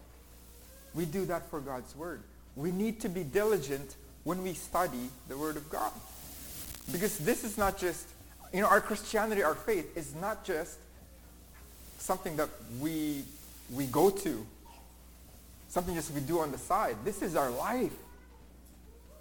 We 0.94 1.06
do 1.06 1.24
that 1.24 1.48
for 1.48 1.58
God's 1.58 1.96
Word. 1.96 2.20
We 2.54 2.70
need 2.70 3.00
to 3.00 3.08
be 3.08 3.24
diligent 3.24 3.96
when 4.24 4.42
we 4.42 4.52
study 4.52 5.08
the 5.28 5.38
Word 5.38 5.56
of 5.56 5.70
God. 5.70 5.92
Because 6.92 7.16
this 7.16 7.44
is 7.44 7.56
not 7.56 7.78
just, 7.78 8.06
you 8.52 8.60
know, 8.60 8.68
our 8.68 8.82
Christianity, 8.82 9.42
our 9.42 9.54
faith 9.54 9.96
is 9.96 10.14
not 10.14 10.44
just 10.44 10.76
something 11.96 12.36
that 12.36 12.50
we, 12.78 13.24
we 13.72 13.86
go 13.86 14.10
to, 14.10 14.46
something 15.74 15.96
just 15.96 16.12
we 16.12 16.20
do 16.20 16.38
on 16.38 16.52
the 16.52 16.58
side. 16.58 16.96
This 17.04 17.20
is 17.20 17.34
our 17.34 17.50
life. 17.50 17.92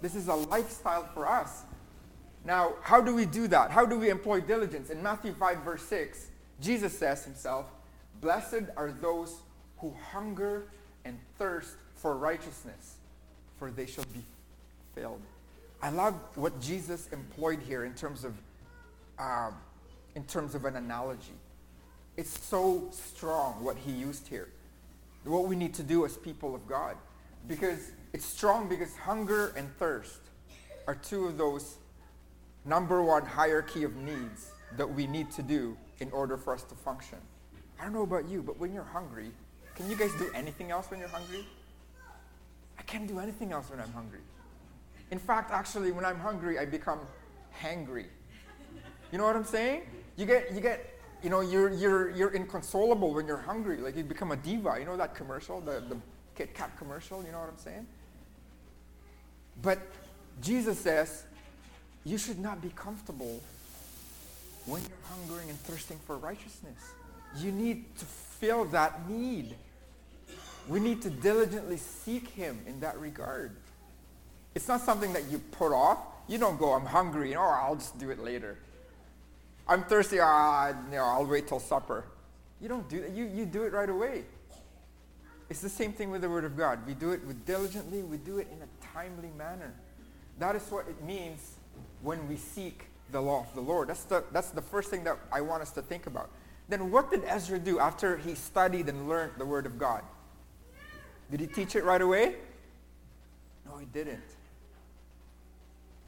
This 0.00 0.14
is 0.14 0.28
a 0.28 0.34
lifestyle 0.34 1.02
for 1.12 1.28
us. 1.28 1.64
Now, 2.44 2.74
how 2.80 3.00
do 3.00 3.12
we 3.12 3.24
do 3.24 3.48
that? 3.48 3.72
How 3.72 3.84
do 3.84 3.98
we 3.98 4.08
employ 4.08 4.40
diligence? 4.40 4.88
In 4.88 5.02
Matthew 5.02 5.32
5, 5.32 5.58
verse 5.58 5.82
6, 5.82 6.28
Jesus 6.60 6.96
says 6.96 7.24
himself, 7.24 7.66
Blessed 8.20 8.70
are 8.76 8.92
those 8.92 9.34
who 9.78 9.92
hunger 10.12 10.68
and 11.04 11.18
thirst 11.38 11.74
for 11.96 12.16
righteousness, 12.16 12.98
for 13.58 13.72
they 13.72 13.86
shall 13.86 14.04
be 14.14 14.22
filled. 14.94 15.22
I 15.82 15.90
love 15.90 16.14
what 16.36 16.60
Jesus 16.60 17.08
employed 17.12 17.58
here 17.66 17.84
in 17.84 17.94
terms 17.94 18.22
of, 18.22 18.32
uh, 19.18 19.50
in 20.14 20.22
terms 20.24 20.54
of 20.54 20.66
an 20.66 20.76
analogy. 20.76 21.34
It's 22.16 22.38
so 22.46 22.90
strong 22.92 23.54
what 23.64 23.76
he 23.76 23.90
used 23.90 24.28
here. 24.28 24.48
What 25.24 25.46
we 25.46 25.56
need 25.56 25.74
to 25.74 25.82
do 25.82 26.04
as 26.04 26.16
people 26.16 26.54
of 26.54 26.66
God. 26.66 26.96
Because 27.48 27.92
it's 28.12 28.24
strong 28.24 28.68
because 28.68 28.94
hunger 28.96 29.52
and 29.56 29.74
thirst 29.78 30.20
are 30.86 30.94
two 30.94 31.26
of 31.26 31.38
those 31.38 31.76
number 32.64 33.02
one 33.02 33.24
hierarchy 33.24 33.84
of 33.84 33.96
needs 33.96 34.50
that 34.76 34.88
we 34.88 35.06
need 35.06 35.30
to 35.32 35.42
do 35.42 35.76
in 36.00 36.10
order 36.10 36.36
for 36.36 36.54
us 36.54 36.62
to 36.64 36.74
function. 36.74 37.18
I 37.78 37.84
don't 37.84 37.92
know 37.92 38.02
about 38.02 38.28
you, 38.28 38.42
but 38.42 38.58
when 38.58 38.72
you're 38.72 38.84
hungry, 38.84 39.30
can 39.74 39.90
you 39.90 39.96
guys 39.96 40.12
do 40.18 40.30
anything 40.34 40.70
else 40.70 40.90
when 40.90 41.00
you're 41.00 41.08
hungry? 41.08 41.46
I 42.78 42.82
can't 42.82 43.06
do 43.06 43.18
anything 43.18 43.52
else 43.52 43.70
when 43.70 43.80
I'm 43.80 43.92
hungry. 43.92 44.20
In 45.10 45.18
fact, 45.18 45.50
actually, 45.50 45.92
when 45.92 46.04
I'm 46.04 46.18
hungry, 46.18 46.58
I 46.58 46.64
become 46.64 47.00
hangry. 47.62 48.06
You 49.12 49.18
know 49.18 49.24
what 49.24 49.36
I'm 49.36 49.44
saying? 49.44 49.82
You 50.16 50.26
get, 50.26 50.52
you 50.52 50.60
get, 50.60 50.93
you 51.24 51.30
know, 51.30 51.40
you're, 51.40 51.72
you're, 51.72 52.10
you're 52.10 52.34
inconsolable 52.34 53.14
when 53.14 53.26
you're 53.26 53.38
hungry. 53.38 53.78
Like 53.78 53.96
you 53.96 54.04
become 54.04 54.30
a 54.30 54.36
diva. 54.36 54.76
You 54.78 54.84
know 54.84 54.98
that 54.98 55.14
commercial, 55.14 55.58
the, 55.58 55.82
the 55.88 55.96
Kit 56.36 56.54
Kat 56.54 56.76
commercial? 56.76 57.24
You 57.24 57.32
know 57.32 57.40
what 57.40 57.48
I'm 57.48 57.56
saying? 57.56 57.86
But 59.62 59.78
Jesus 60.42 60.78
says, 60.78 61.24
you 62.04 62.18
should 62.18 62.38
not 62.38 62.60
be 62.60 62.68
comfortable 62.76 63.40
when 64.66 64.82
you're 64.82 65.16
hungering 65.16 65.48
and 65.48 65.58
thirsting 65.60 65.98
for 66.06 66.18
righteousness. 66.18 66.92
You 67.38 67.52
need 67.52 67.96
to 67.96 68.04
fill 68.04 68.66
that 68.66 69.08
need. 69.08 69.54
We 70.68 70.78
need 70.78 71.00
to 71.02 71.10
diligently 71.10 71.78
seek 71.78 72.28
him 72.28 72.60
in 72.66 72.80
that 72.80 72.98
regard. 73.00 73.56
It's 74.54 74.68
not 74.68 74.82
something 74.82 75.14
that 75.14 75.30
you 75.30 75.38
put 75.38 75.72
off. 75.72 75.98
You 76.28 76.36
don't 76.36 76.58
go, 76.58 76.72
I'm 76.74 76.86
hungry, 76.86 77.34
or 77.34 77.46
oh, 77.46 77.60
I'll 77.62 77.76
just 77.76 77.98
do 77.98 78.10
it 78.10 78.18
later. 78.18 78.58
I'm 79.66 79.84
thirsty, 79.84 80.20
ah, 80.20 80.68
you 80.68 80.96
know, 80.96 81.04
I'll 81.04 81.26
wait 81.26 81.48
till 81.48 81.60
supper. 81.60 82.04
You 82.60 82.68
don't 82.68 82.88
do 82.88 83.00
that. 83.00 83.10
You, 83.10 83.24
you 83.24 83.46
do 83.46 83.64
it 83.64 83.72
right 83.72 83.88
away. 83.88 84.24
It's 85.50 85.60
the 85.60 85.68
same 85.68 85.92
thing 85.92 86.10
with 86.10 86.22
the 86.22 86.30
Word 86.30 86.44
of 86.44 86.56
God. 86.56 86.86
We 86.86 86.94
do 86.94 87.12
it 87.12 87.24
with 87.26 87.44
diligently, 87.46 88.02
we 88.02 88.16
do 88.16 88.38
it 88.38 88.48
in 88.50 88.58
a 88.62 88.86
timely 88.94 89.30
manner. 89.36 89.72
That 90.38 90.56
is 90.56 90.62
what 90.70 90.88
it 90.88 91.02
means 91.04 91.52
when 92.02 92.26
we 92.28 92.36
seek 92.36 92.86
the 93.12 93.20
law 93.20 93.40
of 93.40 93.54
the 93.54 93.60
Lord. 93.60 93.88
That's 93.88 94.04
the, 94.04 94.24
that's 94.32 94.50
the 94.50 94.62
first 94.62 94.90
thing 94.90 95.04
that 95.04 95.18
I 95.30 95.40
want 95.40 95.62
us 95.62 95.70
to 95.72 95.82
think 95.82 96.06
about. 96.06 96.30
Then 96.68 96.90
what 96.90 97.10
did 97.10 97.22
Ezra 97.26 97.58
do 97.58 97.78
after 97.78 98.16
he 98.16 98.34
studied 98.34 98.88
and 98.88 99.08
learned 99.08 99.32
the 99.38 99.44
Word 99.44 99.66
of 99.66 99.78
God? 99.78 100.02
Did 101.30 101.40
he 101.40 101.46
teach 101.46 101.76
it 101.76 101.84
right 101.84 102.00
away? 102.00 102.36
No, 103.66 103.76
he 103.76 103.86
didn't. 103.86 104.22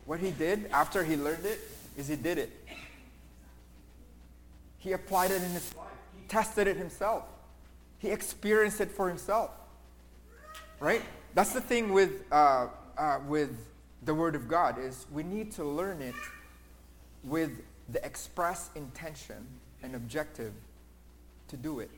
What 0.07 0.21
he 0.21 0.31
did 0.31 0.71
after 0.73 1.05
he 1.05 1.17
learned 1.17 1.45
it 1.45 1.61
is 1.97 2.09
he 2.09 2.17
did 2.17 2.39
it. 2.39 2.51
He 4.79 4.93
applied 4.93 5.31
it 5.31 5.43
in 5.43 5.51
his 5.51 5.75
life. 5.75 5.87
He 6.21 6.27
tested 6.29 6.67
it 6.67 6.77
himself. 6.77 7.25
He 7.99 8.09
experienced 8.09 8.81
it 8.81 8.91
for 8.91 9.09
himself. 9.09 9.51
Right? 10.81 11.03
That's 11.35 11.53
the 11.53 11.61
thing 11.61 11.93
with, 11.93 12.25
uh, 12.31 12.69
uh, 12.97 13.21
with 13.27 13.57
the 14.05 14.15
Word 14.15 14.35
of 14.35 14.49
God 14.49 14.79
is 14.79 15.07
we 15.13 15.23
need 15.23 15.53
to 15.53 15.65
learn 15.65 16.01
it 16.01 16.15
with 17.25 17.63
the 17.89 18.05
express 18.05 18.71
intention 18.75 19.47
and 19.83 19.95
objective 19.95 20.53
to 21.49 21.57
do 21.57 21.81
it. 21.81 21.91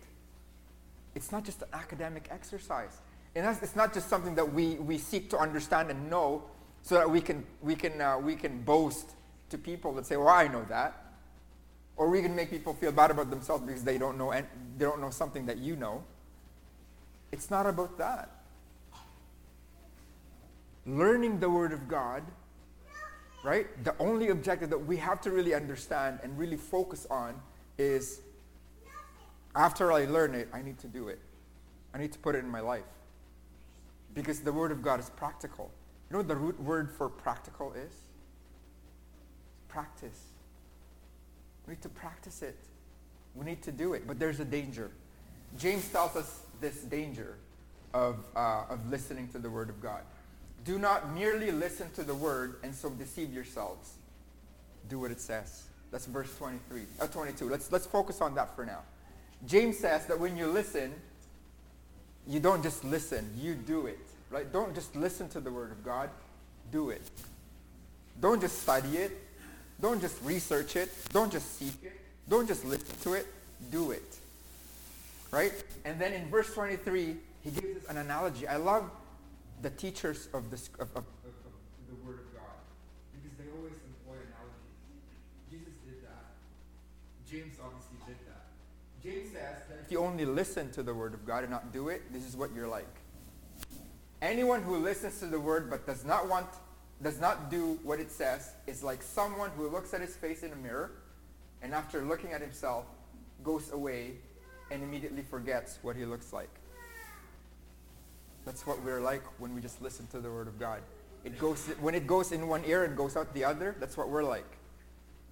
It's 1.14 1.32
not 1.32 1.44
just 1.44 1.62
an 1.62 1.68
academic 1.72 2.28
exercise. 2.30 3.00
And 3.34 3.46
it's 3.62 3.76
not 3.76 3.92
just 3.94 4.08
something 4.08 4.34
that 4.36 4.52
we, 4.52 4.74
we 4.76 4.98
seek 4.98 5.30
to 5.30 5.38
understand 5.38 5.90
and 5.90 6.10
know 6.10 6.42
so 6.82 6.94
that 6.94 7.10
we 7.10 7.20
can, 7.20 7.44
we, 7.62 7.74
can, 7.74 8.00
uh, 8.00 8.18
we 8.18 8.34
can 8.34 8.62
boast 8.62 9.10
to 9.50 9.58
people 9.58 9.92
that 9.94 10.06
say, 10.06 10.16
well, 10.16 10.28
I 10.28 10.48
know 10.48 10.64
that. 10.68 11.07
Or 11.98 12.08
we 12.08 12.22
can 12.22 12.34
make 12.34 12.50
people 12.50 12.72
feel 12.72 12.92
bad 12.92 13.10
about 13.10 13.28
themselves 13.28 13.64
because 13.64 13.84
they 13.84 13.98
don't 13.98 14.16
know, 14.16 14.30
and 14.30 14.46
they 14.78 14.84
don't 14.84 15.00
know 15.00 15.10
something 15.10 15.44
that 15.46 15.58
you 15.58 15.76
know. 15.76 16.04
It's 17.32 17.50
not 17.50 17.66
about 17.66 17.98
that. 17.98 18.30
Learning 20.86 21.38
the 21.40 21.50
Word 21.50 21.72
of 21.72 21.88
God, 21.88 22.22
right? 23.44 23.66
The 23.84 23.94
only 23.98 24.28
objective 24.28 24.70
that 24.70 24.78
we 24.78 24.96
have 24.96 25.20
to 25.22 25.30
really 25.30 25.54
understand 25.54 26.20
and 26.22 26.38
really 26.38 26.56
focus 26.56 27.06
on 27.10 27.34
is 27.76 28.20
after 29.54 29.92
I 29.92 30.04
learn 30.04 30.34
it, 30.34 30.48
I 30.52 30.62
need 30.62 30.78
to 30.78 30.86
do 30.86 31.08
it. 31.08 31.18
I 31.92 31.98
need 31.98 32.12
to 32.12 32.18
put 32.20 32.36
it 32.36 32.38
in 32.38 32.48
my 32.48 32.60
life. 32.60 32.84
Because 34.14 34.40
the 34.40 34.52
Word 34.52 34.70
of 34.70 34.82
God 34.82 35.00
is 35.00 35.10
practical. 35.10 35.70
You 36.08 36.14
know 36.14 36.18
what 36.20 36.28
the 36.28 36.36
root 36.36 36.60
word 36.60 36.90
for 36.90 37.08
practical 37.08 37.72
is? 37.74 37.92
Practice. 39.68 40.27
We 41.68 41.74
need 41.74 41.82
to 41.82 41.90
practice 41.90 42.40
it. 42.40 42.56
We 43.34 43.44
need 43.44 43.62
to 43.64 43.72
do 43.72 43.92
it. 43.92 44.06
But 44.06 44.18
there's 44.18 44.40
a 44.40 44.44
danger. 44.44 44.90
James 45.58 45.86
tells 45.88 46.16
us 46.16 46.40
this 46.62 46.78
danger 46.78 47.36
of, 47.92 48.24
uh, 48.34 48.64
of 48.70 48.90
listening 48.90 49.28
to 49.28 49.38
the 49.38 49.50
Word 49.50 49.68
of 49.68 49.82
God. 49.82 50.00
Do 50.64 50.78
not 50.78 51.12
merely 51.12 51.50
listen 51.50 51.90
to 51.90 52.02
the 52.02 52.14
Word 52.14 52.56
and 52.62 52.74
so 52.74 52.88
deceive 52.88 53.34
yourselves. 53.34 53.92
Do 54.88 54.98
what 54.98 55.10
it 55.10 55.20
says. 55.20 55.64
That's 55.90 56.06
verse 56.06 56.34
23, 56.38 56.82
uh, 57.02 57.06
22. 57.06 57.50
Let's, 57.50 57.70
let's 57.70 57.86
focus 57.86 58.22
on 58.22 58.34
that 58.36 58.56
for 58.56 58.64
now. 58.64 58.80
James 59.46 59.78
says 59.78 60.06
that 60.06 60.18
when 60.18 60.38
you 60.38 60.46
listen, 60.46 60.94
you 62.26 62.40
don't 62.40 62.62
just 62.62 62.82
listen, 62.82 63.30
you 63.38 63.54
do 63.54 63.86
it. 63.86 63.98
Right? 64.30 64.50
Don't 64.50 64.74
just 64.74 64.96
listen 64.96 65.28
to 65.30 65.40
the 65.40 65.52
Word 65.52 65.70
of 65.72 65.84
God. 65.84 66.08
Do 66.72 66.88
it. 66.88 67.02
Don't 68.18 68.40
just 68.40 68.62
study 68.62 68.96
it. 68.96 69.27
Don't 69.80 70.00
just 70.00 70.16
research 70.22 70.76
it. 70.76 70.90
Don't 71.12 71.30
just 71.30 71.58
seek 71.58 71.74
it. 71.82 71.92
Don't 72.28 72.46
just 72.46 72.64
listen 72.64 72.96
to 73.02 73.14
it. 73.14 73.26
Do 73.70 73.92
it. 73.92 74.16
Right? 75.30 75.52
And 75.84 76.00
then 76.00 76.12
in 76.12 76.28
verse 76.28 76.52
23, 76.54 77.16
he 77.44 77.50
gives 77.50 77.84
us 77.84 77.90
an 77.90 77.98
analogy. 77.98 78.48
I 78.48 78.56
love 78.56 78.90
the 79.62 79.70
teachers 79.70 80.28
of, 80.32 80.52
of, 80.52 80.52
of, 80.80 80.96
of 80.96 81.04
the 81.88 81.94
Word 82.06 82.18
of 82.20 82.34
God 82.34 82.58
because 83.12 83.36
they 83.38 83.44
always 83.56 83.72
employ 83.72 84.16
analogies. 84.16 84.78
Jesus 85.50 85.74
did 85.86 86.02
that. 86.02 86.34
James 87.30 87.56
obviously 87.62 87.98
did 88.06 88.16
that. 88.26 88.46
James 89.02 89.32
says 89.32 89.68
that 89.68 89.84
if 89.84 89.92
you 89.92 90.00
only 90.00 90.24
listen 90.24 90.70
to 90.72 90.82
the 90.82 90.94
Word 90.94 91.14
of 91.14 91.26
God 91.26 91.44
and 91.44 91.50
not 91.50 91.72
do 91.72 91.88
it, 91.88 92.12
this 92.12 92.26
is 92.26 92.36
what 92.36 92.50
you're 92.54 92.68
like. 92.68 92.86
Anyone 94.20 94.62
who 94.62 94.78
listens 94.78 95.20
to 95.20 95.26
the 95.26 95.38
word 95.38 95.70
but 95.70 95.86
does 95.86 96.04
not 96.04 96.28
want, 96.28 96.46
does 97.02 97.20
not 97.20 97.50
do 97.50 97.78
what 97.82 98.00
it 98.00 98.10
says 98.10 98.52
is 98.66 98.82
like 98.82 99.02
someone 99.02 99.50
who 99.56 99.68
looks 99.68 99.94
at 99.94 100.00
his 100.00 100.16
face 100.16 100.42
in 100.42 100.52
a 100.52 100.56
mirror 100.56 100.90
and 101.62 101.74
after 101.74 102.02
looking 102.02 102.32
at 102.32 102.40
himself, 102.40 102.84
goes 103.42 103.72
away 103.72 104.12
and 104.70 104.82
immediately 104.82 105.22
forgets 105.22 105.78
what 105.82 105.96
he 105.96 106.04
looks 106.04 106.32
like. 106.32 106.50
That's 108.44 108.66
what 108.66 108.82
we're 108.82 109.00
like 109.00 109.22
when 109.38 109.54
we 109.54 109.60
just 109.60 109.82
listen 109.82 110.06
to 110.08 110.20
the 110.20 110.30
Word 110.30 110.48
of 110.48 110.58
God. 110.58 110.80
It 111.24 111.38
goes 111.38 111.66
when 111.80 111.94
it 111.94 112.06
goes 112.06 112.32
in 112.32 112.46
one 112.46 112.64
ear 112.64 112.84
and 112.84 112.96
goes 112.96 113.16
out 113.16 113.34
the 113.34 113.44
other. 113.44 113.74
That's 113.80 113.96
what 113.96 114.08
we're 114.08 114.22
like, 114.22 114.46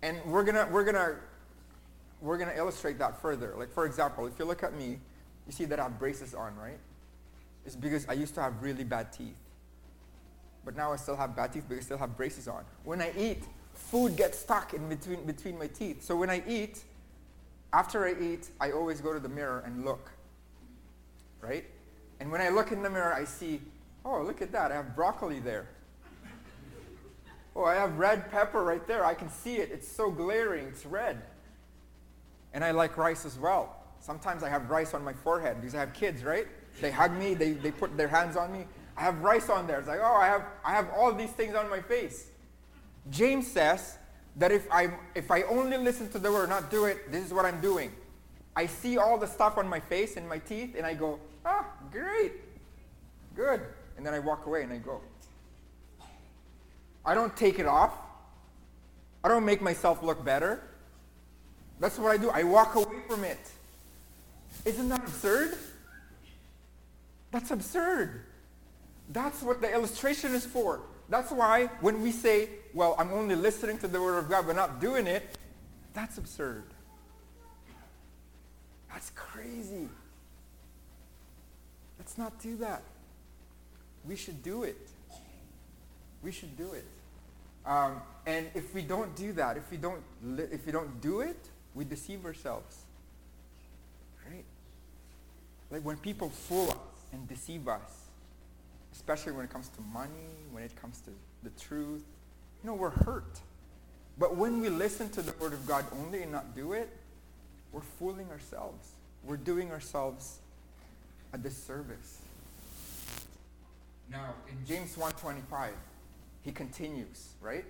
and 0.03 0.19
we're 0.27 0.43
gonna 0.43 0.69
we're 0.71 0.85
gonna 0.85 1.15
we're 2.21 2.39
gonna 2.39 2.55
illustrate 2.57 2.99
that 2.99 3.23
further. 3.23 3.55
Like 3.57 3.73
for 3.73 3.87
example, 3.87 4.27
if 4.27 4.39
you 4.39 4.45
look 4.45 4.63
at 4.63 4.75
me, 4.75 4.99
you 5.47 5.53
see 5.53 5.65
that 5.67 5.79
I 5.79 5.85
have 5.85 5.99
braces 5.99 6.35
on, 6.35 6.57
right? 6.57 6.79
It's 7.65 7.77
because 7.77 8.07
I 8.09 8.15
used 8.15 8.35
to 8.35 8.43
have 8.43 8.61
really 8.61 8.85
bad 8.85 9.13
teeth, 9.13 9.39
but 10.67 10.77
now 10.77 10.93
I 10.93 10.97
still 10.97 11.17
have 11.17 11.35
bad 11.35 11.53
teeth 11.53 11.65
because 11.69 11.85
I 11.85 11.87
still 11.87 11.99
have 11.99 12.17
braces 12.17 12.49
on. 12.49 12.65
When 12.85 13.01
I 13.01 13.13
eat, 13.17 13.45
food 13.73 14.17
gets 14.17 14.39
stuck 14.39 14.75
in 14.75 14.89
between 14.89 15.25
between 15.25 15.57
my 15.57 15.69
teeth. 15.69 16.03
So 16.03 16.17
when 16.17 16.29
I 16.29 16.43
eat, 16.47 16.83
after 17.73 18.05
I 18.05 18.17
eat, 18.21 18.51
I 18.61 18.73
always 18.73 19.01
go 19.01 19.15
to 19.15 19.21
the 19.21 19.29
mirror 19.29 19.63
and 19.65 19.85
look. 19.85 20.11
Right? 21.41 21.65
And 22.19 22.33
when 22.33 22.41
I 22.41 22.49
look 22.49 22.73
in 22.73 22.83
the 22.83 22.91
mirror, 22.91 23.15
I 23.15 23.25
see, 23.25 23.61
oh, 24.05 24.23
look 24.23 24.43
at 24.43 24.51
that. 24.53 24.73
I 24.73 24.75
have 24.75 24.97
broccoli 24.97 25.39
there. 25.39 25.69
Oh, 27.55 27.65
I 27.65 27.77
have 27.77 27.97
red 27.97 28.31
pepper 28.31 28.65
right 28.65 28.87
there. 28.89 29.05
I 29.05 29.15
can 29.15 29.31
see 29.31 29.57
it. 29.57 29.71
It's 29.73 29.87
so 29.89 30.11
glaring. 30.11 30.67
It's 30.67 30.85
red. 30.85 31.23
And 32.53 32.65
I 32.65 32.73
like 32.73 32.97
rice 32.97 33.25
as 33.25 33.39
well. 33.39 33.77
Sometimes 34.01 34.43
I 34.43 34.49
have 34.49 34.69
rice 34.69 34.95
on 34.95 35.05
my 35.05 35.13
forehead 35.13 35.61
because 35.61 35.75
I 35.75 35.81
have 35.81 35.93
kids, 35.93 36.25
right? 36.25 36.49
They 36.81 36.91
hug 36.91 37.13
me, 37.17 37.35
they, 37.35 37.53
they 37.53 37.71
put 37.71 37.97
their 37.97 38.09
hands 38.09 38.37
on 38.37 38.53
me. 38.53 38.67
I 38.97 39.03
have 39.03 39.21
rice 39.21 39.49
on 39.49 39.67
there. 39.67 39.79
It's 39.79 39.89
like, 39.89 40.01
oh, 40.03 40.15
I 40.15 40.27
have, 40.27 40.43
I 40.65 40.73
have 40.73 40.89
all 40.97 41.13
these 41.13 41.31
things 41.31 41.55
on 41.55 41.69
my 41.69 41.81
face. 41.81 42.29
James 43.11 43.47
says 43.47 43.99
that 44.37 44.53
if 44.53 44.67
I, 44.71 44.91
if 45.15 45.31
I 45.31 45.43
only 45.43 45.77
listen 45.77 46.09
to 46.11 46.19
the 46.19 46.33
word, 46.33 46.49
not 46.49 46.71
do 46.71 46.87
it, 46.87 47.13
this 47.13 47.25
is 47.25 47.33
what 47.33 47.45
I'm 47.45 47.61
doing. 47.61 47.93
I 48.55 48.67
see 48.67 48.97
all 48.97 49.19
the 49.19 49.27
stuff 49.27 49.59
on 49.59 49.69
my 49.69 49.81
face 49.81 50.17
and 50.17 50.27
my 50.29 50.39
teeth, 50.39 50.75
and 50.77 50.87
I 50.87 50.95
go, 50.95 51.21
ah, 51.45 51.67
great, 51.93 52.33
good. 53.35 53.61
And 53.97 54.05
then 54.05 54.15
I 54.15 54.19
walk 54.19 54.47
away 54.47 54.63
and 54.63 54.73
I 54.73 54.79
go. 54.79 55.01
I 57.05 57.15
don't 57.15 57.37
take 57.37 57.59
it 57.59 57.67
off. 57.67 57.93
I 59.23 59.29
don't 59.29 59.45
make 59.45 59.61
myself 59.61 60.03
look 60.03 60.25
better. 60.25 60.63
That's 61.81 61.99
what 61.99 62.11
I 62.11 62.17
do. 62.17 62.31
I 62.31 62.43
walk 62.43 62.75
away 62.75 62.97
from 63.09 63.25
it. 63.25 63.39
Isn't 64.65 64.89
that 64.89 65.01
absurd? 65.01 65.57
That's 67.31 67.51
absurd. 67.51 68.26
That's 69.11 69.43
what 69.43 69.61
the 69.61 69.73
illustration 69.73 70.35
is 70.35 70.45
for. 70.45 70.81
That's 71.09 71.31
why 71.31 71.67
when 71.81 72.03
we 72.03 72.11
say, 72.11 72.49
well, 72.75 72.97
I'm 72.99 73.13
only 73.13 73.37
listening 73.37 73.79
to 73.79 73.89
the 73.89 74.01
Word 74.01 74.19
of 74.19 74.29
God 74.29 74.47
but 74.47 74.57
not 74.57 74.81
doing 74.81 75.07
it, 75.07 75.39
that's 75.95 76.19
absurd. 76.19 76.65
That's 78.91 79.11
crazy. 79.15 79.89
Let's 81.99 82.19
not 82.19 82.41
do 82.41 82.57
that. 82.59 82.83
We 84.07 84.17
should 84.17 84.43
do 84.43 84.65
it. 84.65 84.89
We 86.23 86.33
should 86.33 86.57
do 86.57 86.73
it. 86.73 86.85
Um, 87.65 88.01
and 88.27 88.47
if 88.55 88.75
we 88.75 88.83
don't 88.83 89.15
do 89.17 89.33
that, 89.35 89.57
if 89.57 89.71
we 89.71 89.77
don't, 89.77 90.03
li- 90.25 90.49
if 90.53 90.67
we 90.67 90.73
don't 90.73 91.01
do 91.01 91.21
it, 91.21 91.39
we 91.75 91.85
deceive 91.85 92.25
ourselves. 92.25 92.77
Right? 94.29 94.45
Like 95.71 95.83
when 95.83 95.97
people 95.97 96.31
fool 96.31 96.71
us 96.71 96.77
and 97.13 97.29
deceive 97.29 97.69
us, 97.69 98.06
especially 98.97 99.33
when 99.33 99.45
it 99.45 99.51
comes 99.51 99.69
to 99.69 99.81
money, 99.93 100.11
when 100.51 100.65
it 100.65 100.75
comes 100.75 101.01
to 101.03 101.11
the 101.43 101.51
truth. 101.61 102.03
You 102.63 102.71
know, 102.71 102.75
we're 102.75 102.91
hurt. 102.91 103.39
But 104.19 104.37
when 104.37 104.61
we 104.61 104.71
listen 104.71 105.11
to 105.11 105.23
the 105.23 105.33
Word 105.39 105.53
of 105.53 105.67
God 105.67 105.85
only 106.01 106.23
and 106.23 106.33
not 106.33 106.57
do 106.57 106.73
it, 106.73 106.89
we're 107.73 107.83
fooling 107.83 108.31
ourselves. 108.31 108.89
We're 109.23 109.37
doing 109.37 109.71
ourselves 109.71 110.39
a 111.35 111.39
disservice. 111.39 112.23
Now, 114.11 114.35
in 114.49 114.67
James 114.67 114.97
1.25, 114.97 115.71
he 116.43 116.53
continues, 116.53 117.35
right? 117.43 117.65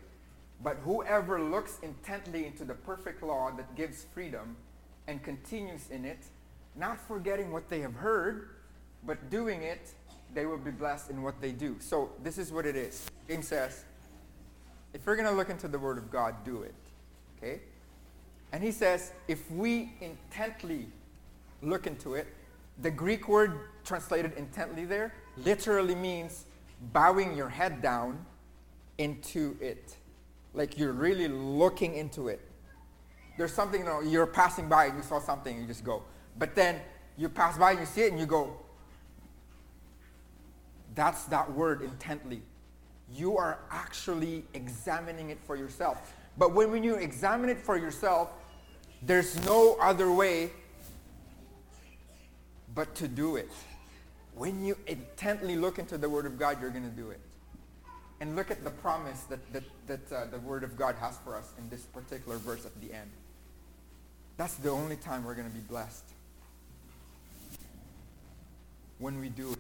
But 0.63 0.77
whoever 0.85 1.43
looks 1.43 1.79
intently 1.83 2.47
into 2.47 2.65
the 2.65 2.75
perfect 2.75 3.23
law 3.23 3.51
that 3.57 3.75
gives 3.75 4.05
freedom 4.15 4.57
and 5.09 5.23
continues 5.23 5.91
in 5.91 6.05
it, 6.05 6.19
not 6.77 6.99
forgetting 7.09 7.51
what 7.51 7.69
they 7.69 7.81
have 7.81 7.95
heard, 7.95 8.51
but 9.05 9.31
doing 9.31 9.63
it, 9.63 9.95
they 10.37 10.45
will 10.45 10.59
be 10.59 10.71
blessed 10.71 11.09
in 11.09 11.23
what 11.23 11.41
they 11.41 11.51
do. 11.51 11.77
So 11.81 12.11
this 12.23 12.37
is 12.37 12.53
what 12.53 12.67
it 12.67 12.77
is. 12.77 13.11
James 13.27 13.49
says, 13.49 13.85
if 14.93 15.07
you're 15.07 15.17
going 15.17 15.27
to 15.27 15.35
look 15.35 15.49
into 15.49 15.67
the 15.67 15.79
Word 15.79 15.97
of 15.97 16.11
God, 16.11 16.45
do 16.45 16.63
it. 16.63 16.75
Okay? 17.39 17.61
And 18.53 18.63
he 18.63 18.71
says, 18.71 19.13
if 19.29 19.51
we 19.51 19.95
intently 20.03 20.89
look 21.63 21.87
into 21.87 22.15
it, 22.15 22.27
the 22.83 22.91
Greek 22.91 23.29
word 23.29 23.59
translated 23.83 24.35
intently 24.37 24.85
there 24.85 25.15
literally 25.39 25.95
means 25.95 26.45
bowing 26.93 27.35
your 27.35 27.49
head 27.49 27.81
down 27.81 28.23
into 28.99 29.57
it. 29.63 29.97
Like 30.53 30.79
you're 30.79 30.93
really 30.93 31.29
looking 31.29 31.95
into 31.95 32.29
it. 32.29 32.41
There's 33.39 33.55
something, 33.55 33.81
you 33.81 33.87
know, 33.87 34.03
you're 34.03 34.27
passing 34.27 34.69
by 34.69 34.87
and 34.87 34.99
you 34.99 35.03
saw 35.03 35.19
something, 35.19 35.55
and 35.55 35.63
you 35.63 35.69
just 35.69 35.85
go. 35.85 36.03
But 36.39 36.55
then 36.55 36.81
you 37.17 37.31
pass 37.31 37.57
by 37.57 37.71
and 37.71 37.81
you 37.81 37.87
see 37.87 38.03
it 38.03 38.11
and 38.11 38.21
you 38.21 38.27
go, 38.27 38.55
that's 40.97 41.25
that 41.27 41.53
word 41.53 41.83
intently. 41.83 42.43
You 43.13 43.37
are 43.37 43.61
actually 43.71 44.45
examining 44.55 45.31
it 45.31 45.39
for 45.47 45.55
yourself. 45.55 46.13
But 46.37 46.53
when, 46.53 46.73
when 46.73 46.83
you 46.83 46.95
examine 46.97 47.51
it 47.51 47.59
for 47.59 47.77
yourself, 47.77 48.31
there's 49.03 49.41
no 49.45 49.77
other 49.81 50.11
way 50.11 50.51
but 52.75 52.95
to 52.97 53.07
do 53.09 53.37
it. 53.37 53.51
When 54.35 54.65
you 54.65 54.77
intently 54.87 55.57
look 55.57 55.79
into 55.79 55.97
the 55.97 56.09
Word 56.09 56.27
of 56.27 56.39
God, 56.39 56.61
you're 56.61 56.71
going 56.71 56.91
to 56.91 56.97
do 56.97 57.11
it. 57.11 57.21
And 58.21 58.35
look 58.35 58.51
at 58.51 58.65
the 58.65 58.71
promise 58.71 59.23
that, 59.25 59.53
that, 59.53 59.63
that 59.87 60.13
uh, 60.13 60.25
the 60.27 60.39
Word 60.41 60.65
of 60.65 60.77
God 60.77 60.95
has 60.97 61.17
for 61.19 61.37
us 61.37 61.53
in 61.59 61.69
this 61.69 61.83
particular 61.83 62.39
verse 62.39 62.67
at 62.67 62.79
the 62.81 62.93
end. 62.93 63.11
That's 64.37 64.55
the 64.55 64.71
only 64.71 64.97
time 64.97 65.25
we're 65.25 65.35
going 65.35 65.49
to 65.49 65.55
be 65.55 65.61
blessed. 65.61 66.05
When 68.99 69.21
we 69.21 69.29
do 69.29 69.53
it. 69.53 69.59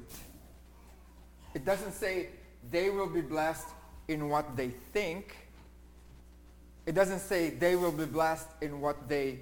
It 1.57 1.64
doesn't 1.64 1.92
say 1.92 2.29
they 2.71 2.90
will 2.90 3.07
be 3.07 3.23
blessed 3.23 3.69
in 4.09 4.29
what 4.29 4.59
they 4.59 4.69
think. 4.92 5.35
It 6.85 6.95
doesn't 6.95 7.21
say 7.21 7.49
they 7.49 7.77
will 7.77 7.92
be 7.92 8.05
blessed 8.05 8.49
in 8.61 8.79
what 8.79 9.09
they 9.09 9.38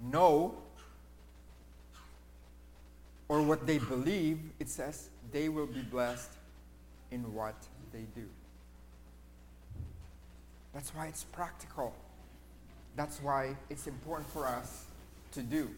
know 0.00 0.54
or 3.28 3.42
what 3.42 3.66
they 3.66 3.76
believe. 3.76 4.38
It 4.58 4.70
says 4.70 5.10
they 5.32 5.50
will 5.50 5.66
be 5.66 5.82
blessed 5.82 6.30
in 7.10 7.34
what 7.34 7.56
they 7.92 8.06
do. 8.14 8.24
That's 10.72 10.94
why 10.94 11.08
it's 11.08 11.24
practical. 11.24 11.94
That's 12.96 13.20
why 13.20 13.54
it's 13.68 13.86
important 13.86 14.30
for 14.30 14.46
us 14.46 14.86
to 15.32 15.42
do. 15.42 15.68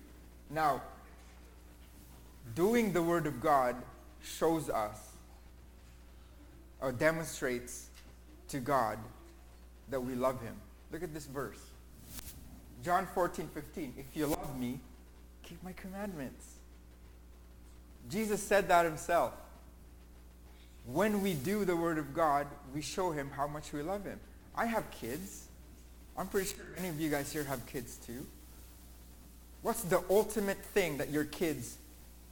Now, 0.48 0.80
doing 2.54 2.92
the 2.92 3.02
Word 3.02 3.26
of 3.26 3.40
God 3.40 3.74
shows 4.22 4.70
us 4.70 5.07
or 6.80 6.92
demonstrates 6.92 7.88
to 8.48 8.58
God 8.58 8.98
that 9.90 10.00
we 10.00 10.14
love 10.14 10.40
him. 10.42 10.54
Look 10.92 11.02
at 11.02 11.12
this 11.12 11.26
verse. 11.26 11.58
John 12.84 13.06
14, 13.14 13.48
15. 13.52 13.94
If 13.98 14.16
you 14.16 14.26
love 14.26 14.58
me, 14.58 14.78
keep 15.42 15.62
my 15.62 15.72
commandments. 15.72 16.46
Jesus 18.10 18.42
said 18.42 18.68
that 18.68 18.84
himself. 18.84 19.32
When 20.86 21.20
we 21.22 21.34
do 21.34 21.64
the 21.64 21.76
word 21.76 21.98
of 21.98 22.14
God, 22.14 22.46
we 22.74 22.80
show 22.80 23.10
him 23.10 23.30
how 23.30 23.46
much 23.46 23.72
we 23.72 23.82
love 23.82 24.04
him. 24.04 24.18
I 24.56 24.66
have 24.66 24.90
kids. 24.90 25.48
I'm 26.16 26.28
pretty 26.28 26.48
sure 26.48 26.64
many 26.76 26.88
of 26.88 27.00
you 27.00 27.10
guys 27.10 27.32
here 27.32 27.44
have 27.44 27.66
kids 27.66 27.96
too. 27.96 28.26
What's 29.62 29.82
the 29.82 30.02
ultimate 30.08 30.58
thing 30.58 30.98
that 30.98 31.10
your 31.10 31.24
kids 31.24 31.76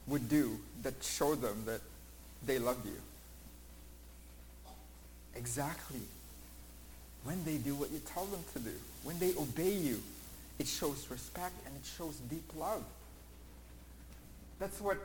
would 0.07 0.27
do 0.29 0.59
that 0.81 1.03
show 1.03 1.35
them 1.35 1.63
that 1.65 1.81
they 2.45 2.57
love 2.57 2.77
you? 2.85 2.95
Exactly. 5.37 6.01
When 7.23 7.43
they 7.43 7.57
do 7.57 7.75
what 7.75 7.91
you 7.91 7.99
tell 7.99 8.25
them 8.25 8.43
to 8.53 8.59
do, 8.59 8.73
when 9.03 9.19
they 9.19 9.33
obey 9.35 9.71
you, 9.71 10.01
it 10.59 10.67
shows 10.67 11.07
respect 11.09 11.53
and 11.65 11.75
it 11.75 11.85
shows 11.97 12.15
deep 12.29 12.49
love. 12.57 12.83
That's 14.59 14.81
what 14.81 14.97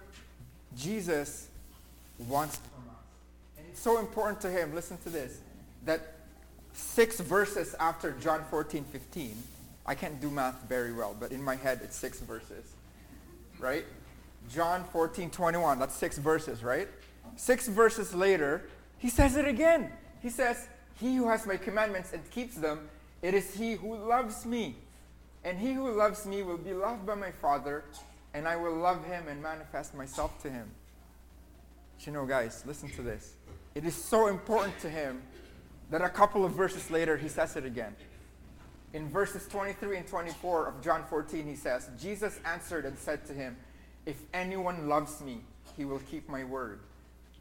Jesus 0.76 1.48
wants 2.18 2.56
from 2.56 2.90
us. 2.90 2.96
And 3.58 3.66
it's 3.70 3.80
so 3.80 3.98
important 3.98 4.40
to 4.42 4.50
him, 4.50 4.74
listen 4.74 4.96
to 4.98 5.10
this, 5.10 5.40
that 5.84 6.14
six 6.72 7.20
verses 7.20 7.74
after 7.78 8.12
John 8.12 8.42
14, 8.50 8.84
15, 8.84 9.36
I 9.84 9.94
can't 9.94 10.20
do 10.20 10.30
math 10.30 10.62
very 10.68 10.92
well, 10.92 11.14
but 11.18 11.32
in 11.32 11.42
my 11.42 11.56
head 11.56 11.80
it's 11.82 11.96
six 11.96 12.20
verses, 12.20 12.64
right? 13.58 13.84
John 14.50 14.84
14, 14.84 15.30
21, 15.30 15.78
that's 15.78 15.94
six 15.94 16.18
verses, 16.18 16.62
right? 16.62 16.88
Six 17.36 17.68
verses 17.68 18.14
later, 18.14 18.62
he 18.98 19.08
says 19.08 19.36
it 19.36 19.46
again. 19.46 19.90
He 20.22 20.30
says, 20.30 20.68
He 21.00 21.16
who 21.16 21.28
has 21.28 21.46
my 21.46 21.56
commandments 21.56 22.12
and 22.12 22.28
keeps 22.30 22.54
them, 22.54 22.88
it 23.20 23.34
is 23.34 23.54
he 23.54 23.74
who 23.74 23.96
loves 23.96 24.46
me. 24.46 24.76
And 25.44 25.58
he 25.58 25.72
who 25.72 25.90
loves 25.90 26.24
me 26.24 26.42
will 26.42 26.58
be 26.58 26.72
loved 26.72 27.04
by 27.04 27.16
my 27.16 27.32
Father, 27.32 27.84
and 28.32 28.46
I 28.46 28.56
will 28.56 28.74
love 28.76 29.04
him 29.04 29.26
and 29.28 29.42
manifest 29.42 29.94
myself 29.94 30.40
to 30.42 30.50
him. 30.50 30.70
But 31.96 32.06
you 32.06 32.12
know, 32.12 32.24
guys, 32.24 32.62
listen 32.66 32.88
to 32.90 33.02
this. 33.02 33.34
It 33.74 33.84
is 33.84 33.94
so 33.94 34.28
important 34.28 34.78
to 34.80 34.90
him 34.90 35.22
that 35.90 36.00
a 36.00 36.08
couple 36.08 36.44
of 36.44 36.52
verses 36.52 36.90
later 36.90 37.16
he 37.16 37.28
says 37.28 37.56
it 37.56 37.64
again. 37.64 37.94
In 38.92 39.08
verses 39.08 39.48
23 39.48 39.98
and 39.98 40.06
24 40.06 40.66
of 40.66 40.82
John 40.82 41.04
14, 41.08 41.46
he 41.46 41.56
says, 41.56 41.88
Jesus 42.00 42.38
answered 42.44 42.84
and 42.84 42.96
said 42.98 43.24
to 43.26 43.32
him, 43.32 43.56
If 44.04 44.20
anyone 44.34 44.88
loves 44.88 45.20
me, 45.20 45.40
he 45.76 45.84
will 45.84 46.00
keep 46.10 46.28
my 46.28 46.44
word. 46.44 46.80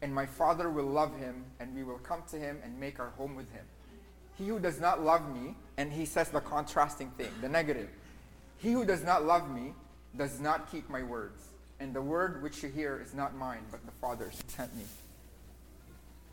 And 0.02 0.14
my 0.14 0.26
Father 0.26 0.68
will 0.68 0.86
love 0.86 1.16
him, 1.18 1.44
and 1.60 1.74
we 1.74 1.84
will 1.84 1.98
come 1.98 2.22
to 2.30 2.36
him 2.36 2.58
and 2.64 2.78
make 2.78 2.98
our 2.98 3.10
home 3.10 3.36
with 3.36 3.50
him. 3.52 3.64
He 4.36 4.48
who 4.48 4.58
does 4.58 4.80
not 4.80 5.02
love 5.02 5.32
me, 5.32 5.54
and 5.76 5.92
he 5.92 6.04
says 6.04 6.28
the 6.28 6.40
contrasting 6.40 7.10
thing, 7.12 7.30
the 7.40 7.48
negative. 7.48 7.88
He 8.58 8.72
who 8.72 8.84
does 8.84 9.04
not 9.04 9.24
love 9.24 9.48
me 9.48 9.72
does 10.16 10.40
not 10.40 10.70
keep 10.70 10.90
my 10.90 11.02
words. 11.02 11.48
And 11.78 11.94
the 11.94 12.02
word 12.02 12.42
which 12.42 12.62
you 12.62 12.68
hear 12.68 13.00
is 13.04 13.14
not 13.14 13.36
mine, 13.36 13.62
but 13.70 13.84
the 13.86 13.92
Father's 13.92 14.38
sent 14.48 14.74
me. 14.76 14.84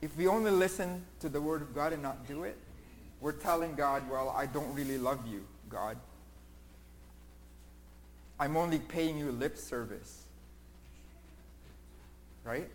If 0.02 0.16
we 0.18 0.28
only 0.28 0.52
listen 0.52 1.06
to 1.20 1.30
the 1.30 1.42
word 1.42 1.62
of 1.62 1.76
God 1.76 1.94
and 1.94 2.02
not 2.02 2.28
do 2.28 2.44
it, 2.44 2.58
we're 3.22 3.34
telling 3.34 3.76
God, 3.76 4.10
well, 4.10 4.34
I 4.36 4.46
don't 4.46 4.74
really 4.74 4.98
love 4.98 5.28
you, 5.28 5.46
God. 5.70 5.98
I'm 8.40 8.56
only 8.56 8.80
paying 8.80 9.18
you 9.18 9.32
lip 9.32 9.58
service. 9.58 10.24
Right? 12.44 12.70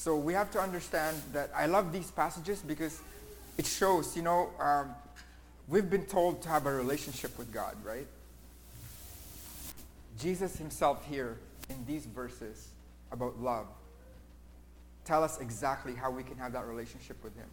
So 0.00 0.16
we 0.16 0.32
have 0.32 0.50
to 0.52 0.58
understand 0.58 1.14
that 1.34 1.50
I 1.54 1.66
love 1.66 1.92
these 1.92 2.10
passages 2.10 2.60
because 2.60 3.02
it 3.58 3.66
shows, 3.66 4.16
you 4.16 4.22
know, 4.22 4.48
um, 4.58 4.94
we've 5.68 5.90
been 5.90 6.06
told 6.06 6.40
to 6.40 6.48
have 6.48 6.64
a 6.64 6.72
relationship 6.72 7.36
with 7.36 7.52
God, 7.52 7.76
right? 7.84 8.06
Jesus 10.18 10.56
himself 10.56 11.04
here 11.04 11.36
in 11.68 11.84
these 11.84 12.06
verses 12.06 12.68
about 13.12 13.38
love 13.42 13.66
tell 15.04 15.22
us 15.22 15.38
exactly 15.38 15.94
how 15.94 16.10
we 16.10 16.22
can 16.22 16.38
have 16.38 16.54
that 16.54 16.64
relationship 16.64 17.22
with 17.22 17.36
him. 17.36 17.48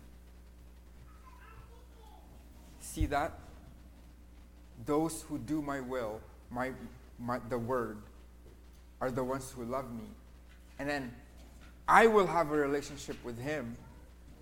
See 2.79 3.07
that? 3.07 3.33
Those 4.85 5.23
who 5.23 5.37
do 5.37 5.61
my 5.61 5.81
will, 5.81 6.21
my, 6.49 6.71
my, 7.19 7.39
the 7.49 7.57
word, 7.57 7.97
are 9.01 9.11
the 9.11 9.25
ones 9.25 9.51
who 9.51 9.65
love 9.65 9.93
me. 9.93 10.05
And 10.79 10.87
then 10.87 11.11
I 11.87 12.07
will 12.07 12.27
have 12.27 12.51
a 12.51 12.55
relationship 12.55 13.17
with 13.23 13.39
him, 13.39 13.77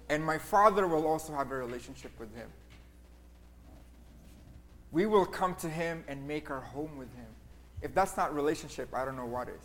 and 0.09 0.23
my 0.23 0.37
Father 0.37 0.87
will 0.87 1.05
also 1.05 1.33
have 1.33 1.51
a 1.51 1.55
relationship 1.55 2.11
with 2.19 2.33
him. 2.35 2.47
We 4.91 5.05
will 5.05 5.25
come 5.25 5.55
to 5.55 5.69
him 5.69 6.03
and 6.07 6.27
make 6.27 6.49
our 6.49 6.61
home 6.61 6.97
with 6.97 7.13
him. 7.15 7.27
If 7.81 7.93
that's 7.93 8.15
not 8.17 8.33
relationship, 8.33 8.89
I 8.93 9.05
don't 9.05 9.17
know 9.17 9.25
what 9.25 9.49
is. 9.49 9.55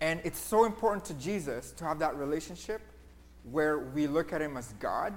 And 0.00 0.20
it's 0.24 0.38
so 0.38 0.64
important 0.64 1.04
to 1.06 1.14
Jesus 1.14 1.72
to 1.72 1.84
have 1.84 1.98
that 2.00 2.16
relationship 2.16 2.80
where 3.50 3.78
we 3.78 4.06
look 4.06 4.32
at 4.32 4.42
him 4.42 4.56
as 4.56 4.72
God 4.80 5.14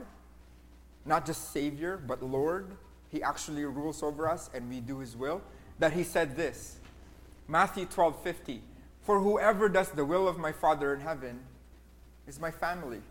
not 1.05 1.25
just 1.25 1.51
Savior, 1.51 1.97
but 1.97 2.23
Lord. 2.23 2.67
He 3.09 3.21
actually 3.21 3.65
rules 3.65 4.01
over 4.01 4.27
us 4.27 4.49
and 4.53 4.69
we 4.69 4.79
do 4.79 4.99
His 4.99 5.15
will. 5.15 5.41
That 5.79 5.93
He 5.93 6.03
said 6.03 6.35
this 6.35 6.79
Matthew 7.47 7.85
12 7.85 8.21
50. 8.23 8.61
For 9.03 9.19
whoever 9.19 9.67
does 9.67 9.89
the 9.89 10.05
will 10.05 10.27
of 10.27 10.37
my 10.37 10.51
Father 10.51 10.93
in 10.93 11.01
heaven 11.01 11.41
is 12.25 12.39
my 12.39 12.51
family, 12.51 13.01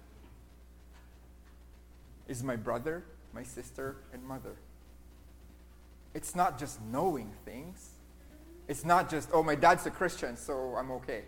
is 2.27 2.43
my 2.43 2.57
brother, 2.57 3.05
my 3.35 3.43
sister, 3.43 3.97
and 4.13 4.25
mother. 4.25 4.57
It's 6.15 6.35
not 6.35 6.59
just 6.59 6.81
knowing 6.83 7.33
things. 7.45 7.91
It's 8.69 8.85
not 8.85 9.11
just, 9.11 9.29
oh, 9.33 9.43
my 9.43 9.55
dad's 9.55 9.85
a 9.85 9.91
Christian, 9.91 10.37
so 10.37 10.75
I'm 10.79 10.91
okay. 10.93 11.25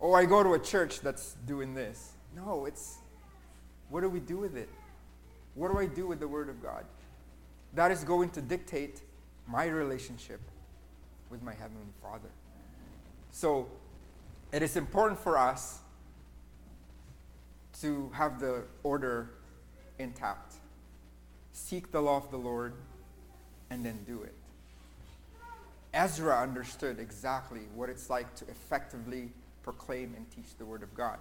Oh, 0.00 0.12
I 0.12 0.26
go 0.26 0.42
to 0.42 0.54
a 0.54 0.58
church 0.58 1.00
that's 1.00 1.34
doing 1.46 1.74
this. 1.74 2.12
No, 2.36 2.66
it's 2.66 2.98
what 3.90 4.02
do 4.02 4.08
we 4.08 4.20
do 4.20 4.38
with 4.38 4.56
it? 4.56 4.68
What 5.54 5.72
do 5.72 5.78
I 5.78 5.86
do 5.86 6.06
with 6.06 6.20
the 6.20 6.28
Word 6.28 6.48
of 6.48 6.62
God? 6.62 6.84
That 7.74 7.90
is 7.90 8.04
going 8.04 8.30
to 8.30 8.40
dictate 8.40 9.02
my 9.48 9.66
relationship 9.66 10.40
with 11.30 11.42
my 11.42 11.54
Heavenly 11.54 11.92
Father. 12.02 12.30
So 13.34 13.66
it 14.52 14.62
is 14.62 14.76
important 14.76 15.18
for 15.18 15.36
us 15.36 15.80
to 17.80 18.10
have 18.14 18.38
the 18.38 18.62
order 18.82 19.30
intact. 19.98 20.54
Seek 21.52 21.90
the 21.90 22.00
law 22.00 22.16
of 22.16 22.30
the 22.30 22.36
Lord 22.36 22.74
and 23.70 23.84
then 23.84 23.98
do 24.06 24.22
it. 24.22 24.34
Ezra 25.92 26.40
understood 26.40 26.98
exactly 26.98 27.62
what 27.74 27.90
it's 27.90 28.08
like 28.08 28.34
to 28.36 28.44
effectively 28.48 29.32
proclaim 29.62 30.14
and 30.16 30.30
teach 30.30 30.56
the 30.56 30.64
Word 30.64 30.82
of 30.82 30.94
God 30.94 31.18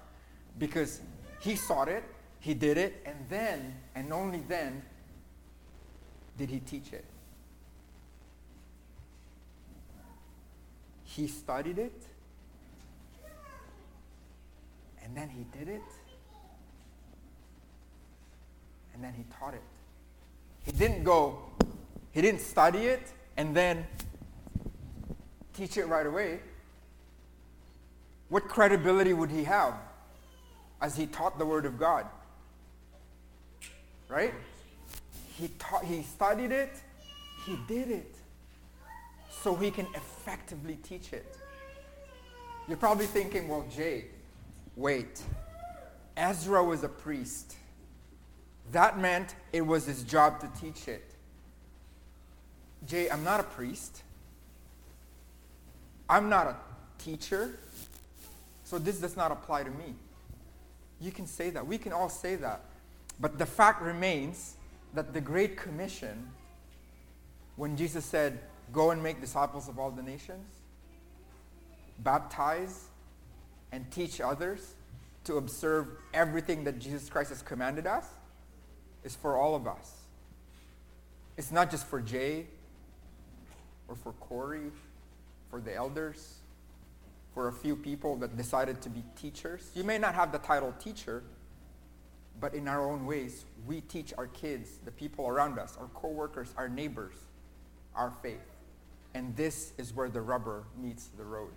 because 0.60 1.02
he 1.40 1.56
sought 1.56 1.88
it 1.88 2.04
he 2.44 2.54
did 2.54 2.78
it, 2.78 3.02
and 3.06 3.16
then, 3.30 3.74
and 3.96 4.12
only 4.12 4.44
then, 4.50 4.82
did 6.38 6.50
he 6.50 6.60
teach 6.60 6.92
it. 6.92 7.06
He 11.16 11.28
studied 11.28 11.78
it, 11.78 12.02
and 15.04 15.16
then 15.16 15.30
he 15.30 15.46
did 15.58 15.70
it, 15.70 15.82
and 18.94 19.04
then 19.04 19.14
he 19.14 19.24
taught 19.40 19.54
it. 19.54 19.62
He 20.64 20.72
didn't 20.72 21.04
go, 21.04 21.40
he 22.12 22.22
didn't 22.22 22.42
study 22.42 22.86
it, 22.86 23.12
and 23.38 23.56
then 23.56 23.86
teach 25.54 25.78
it 25.78 25.88
right 25.88 26.06
away. 26.06 26.40
What 28.30 28.48
credibility 28.48 29.14
would 29.14 29.30
he 29.30 29.44
have 29.44 29.76
as 30.82 30.96
he 30.96 31.06
taught 31.06 31.38
the 31.38 31.46
Word 31.46 31.66
of 31.66 31.78
God? 31.78 32.08
right? 34.14 34.34
He, 35.38 35.50
taught, 35.60 35.84
he 35.84 36.04
studied 36.04 36.52
it, 36.52 36.70
he 37.46 37.58
did 37.68 37.90
it, 37.90 38.16
so 39.44 39.56
he 39.56 39.70
can 39.70 39.88
effectively 39.94 40.78
teach 40.84 41.12
it. 41.12 41.38
You're 42.68 42.78
probably 42.78 43.08
thinking, 43.08 43.50
well, 43.50 43.66
Jay, 43.76 44.06
wait. 44.78 45.22
Ezra 46.16 46.64
was 46.64 46.84
a 46.84 46.88
priest. 46.88 47.58
That 48.72 49.00
meant 49.00 49.36
it 49.52 49.62
was 49.62 49.86
his 49.86 50.04
job 50.04 50.40
to 50.40 50.62
teach 50.62 50.88
it. 50.88 51.14
Jay, 52.88 53.10
I'm 53.10 53.26
not 53.26 53.42
a 53.42 53.44
priest. 53.44 54.04
I'm 56.10 56.30
not 56.30 56.48
a 56.48 56.56
teacher. 56.98 57.60
So 58.64 58.80
this 58.80 59.00
does 59.00 59.18
not 59.18 59.32
apply 59.32 59.64
to 59.64 59.72
me. 59.72 59.96
You 61.02 61.12
can 61.12 61.28
say 61.28 61.50
that. 61.50 61.68
We 61.68 61.78
can 61.78 61.92
all 61.92 62.10
say 62.10 62.36
that. 62.38 62.62
But 63.20 63.38
the 63.38 63.46
fact 63.46 63.82
remains 63.82 64.56
that 64.94 65.14
the 65.14 65.22
Great 65.22 65.58
Commission, 65.58 66.30
when 67.58 67.76
Jesus 67.76 68.06
said, 68.06 68.40
Go 68.72 68.92
and 68.92 69.04
make 69.04 69.22
disciples 69.22 69.68
of 69.68 69.78
all 69.78 69.92
the 69.92 70.02
nations, 70.02 70.48
baptize, 72.00 72.86
and 73.72 73.90
teach 73.92 74.22
others 74.22 74.76
to 75.26 75.38
observe 75.38 75.88
everything 76.14 76.64
that 76.64 76.80
Jesus 76.80 77.10
Christ 77.10 77.30
has 77.30 77.42
commanded 77.42 77.88
us, 77.88 78.06
is 79.04 79.16
for 79.16 79.38
all 79.38 79.56
of 79.56 79.68
us. 79.68 79.92
It's 81.38 81.52
not 81.52 81.72
just 81.72 81.88
for 81.88 82.02
Jay 82.02 82.48
or 83.88 83.96
for 83.96 84.14
Corey, 84.14 84.72
for 85.50 85.60
the 85.60 85.74
elders, 85.74 86.36
for 87.34 87.48
a 87.48 87.54
few 87.54 87.76
people 87.76 88.16
that 88.18 88.38
decided 88.38 88.82
to 88.82 88.90
be 88.90 89.04
teachers. 89.16 89.70
You 89.76 89.84
may 89.84 89.98
not 89.98 90.14
have 90.16 90.32
the 90.32 90.38
title 90.38 90.74
teacher, 90.80 91.24
but 92.40 92.54
in 92.54 92.68
our 92.68 92.82
own 92.90 93.06
ways, 93.06 93.46
we 93.66 93.82
teach 93.82 94.14
our 94.18 94.28
kids, 94.28 94.78
the 94.84 94.92
people 94.92 95.28
around 95.28 95.58
us, 95.60 95.78
our 95.80 95.88
coworkers, 95.94 96.54
our 96.58 96.70
neighbors, 96.70 97.16
our 97.96 98.14
faith. 98.22 98.40
And 99.14 99.36
this 99.36 99.74
is 99.78 99.94
where 99.94 100.10
the 100.10 100.22
rubber 100.22 100.64
meets 100.82 101.08
the 101.18 101.24
road. 101.24 101.52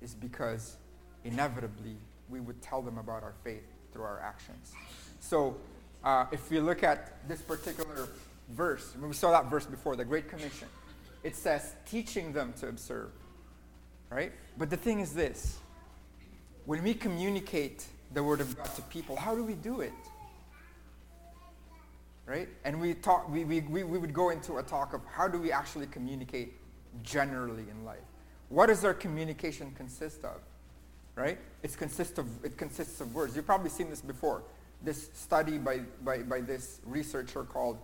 Is 0.00 0.14
because 0.14 0.76
inevitably 1.24 1.96
we 2.28 2.40
would 2.40 2.60
tell 2.62 2.82
them 2.82 2.98
about 2.98 3.22
our 3.22 3.34
faith 3.44 3.64
through 3.92 4.02
our 4.02 4.20
actions. 4.20 4.72
So 5.20 5.56
uh, 6.04 6.26
if 6.32 6.50
you 6.50 6.60
look 6.60 6.82
at 6.82 7.28
this 7.28 7.42
particular 7.42 8.08
verse, 8.50 8.94
we 9.00 9.12
saw 9.12 9.30
that 9.32 9.50
verse 9.50 9.66
before, 9.66 9.96
the 9.96 10.04
Great 10.04 10.28
Commission. 10.28 10.68
It 11.22 11.36
says, 11.36 11.74
teaching 11.88 12.32
them 12.32 12.52
to 12.60 12.68
observe. 12.68 13.10
Right? 14.10 14.32
But 14.58 14.70
the 14.70 14.76
thing 14.76 15.00
is 15.00 15.14
this 15.14 15.58
when 16.64 16.82
we 16.82 16.94
communicate 16.94 17.86
the 18.14 18.22
Word 18.22 18.40
of 18.40 18.56
God 18.56 18.74
to 18.76 18.82
people. 18.82 19.16
How 19.16 19.34
do 19.34 19.44
we 19.44 19.54
do 19.54 19.80
it? 19.80 19.92
Right? 22.26 22.48
And 22.64 22.80
we 22.80 22.94
talk 22.94 23.28
we, 23.28 23.44
we, 23.44 23.60
we, 23.60 23.82
would 23.82 24.14
go 24.14 24.30
into 24.30 24.58
a 24.58 24.62
talk 24.62 24.94
of 24.94 25.00
how 25.06 25.26
do 25.26 25.38
we 25.38 25.50
actually 25.50 25.86
communicate 25.86 26.54
generally 27.02 27.64
in 27.68 27.84
life. 27.84 27.98
What 28.48 28.66
does 28.66 28.84
our 28.84 28.94
communication 28.94 29.72
consist 29.76 30.24
of? 30.24 30.40
Right? 31.16 31.38
It 31.62 31.76
consists 31.76 32.18
of 32.18 32.26
it 32.44 32.56
consists 32.56 33.00
of 33.00 33.14
words. 33.14 33.34
You've 33.34 33.46
probably 33.46 33.70
seen 33.70 33.90
this 33.90 34.00
before. 34.00 34.42
This 34.84 35.10
study 35.14 35.58
by, 35.58 35.80
by, 36.04 36.18
by 36.18 36.40
this 36.40 36.80
researcher 36.84 37.44
called 37.44 37.78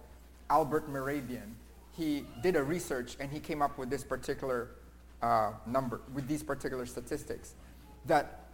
Albert 0.51 0.93
Mehrabian, 0.93 1.53
he 1.97 2.25
did 2.43 2.57
a 2.57 2.63
research 2.63 3.17
and 3.21 3.31
he 3.31 3.41
came 3.41 3.61
up 3.61 3.77
with 3.79 3.91
this 3.91 4.03
particular 4.03 4.71
uh, 5.21 5.53
number, 5.67 6.01
with 6.15 6.29
these 6.29 6.43
particular 6.43 6.87
statistics, 6.87 7.55
that 8.07 8.47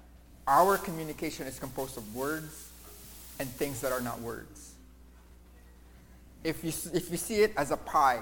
our 0.47 0.77
communication 0.77 1.47
is 1.47 1.59
composed 1.59 1.97
of 1.97 2.15
words 2.15 2.71
and 3.39 3.49
things 3.49 3.81
that 3.81 3.93
are 3.93 4.01
not 4.01 4.21
words. 4.21 4.64
If 6.45 6.63
you, 6.63 6.73
if 6.93 7.11
you 7.11 7.17
see 7.17 7.37
it 7.37 7.53
as 7.57 7.71
a 7.71 7.77
pie, 7.77 8.21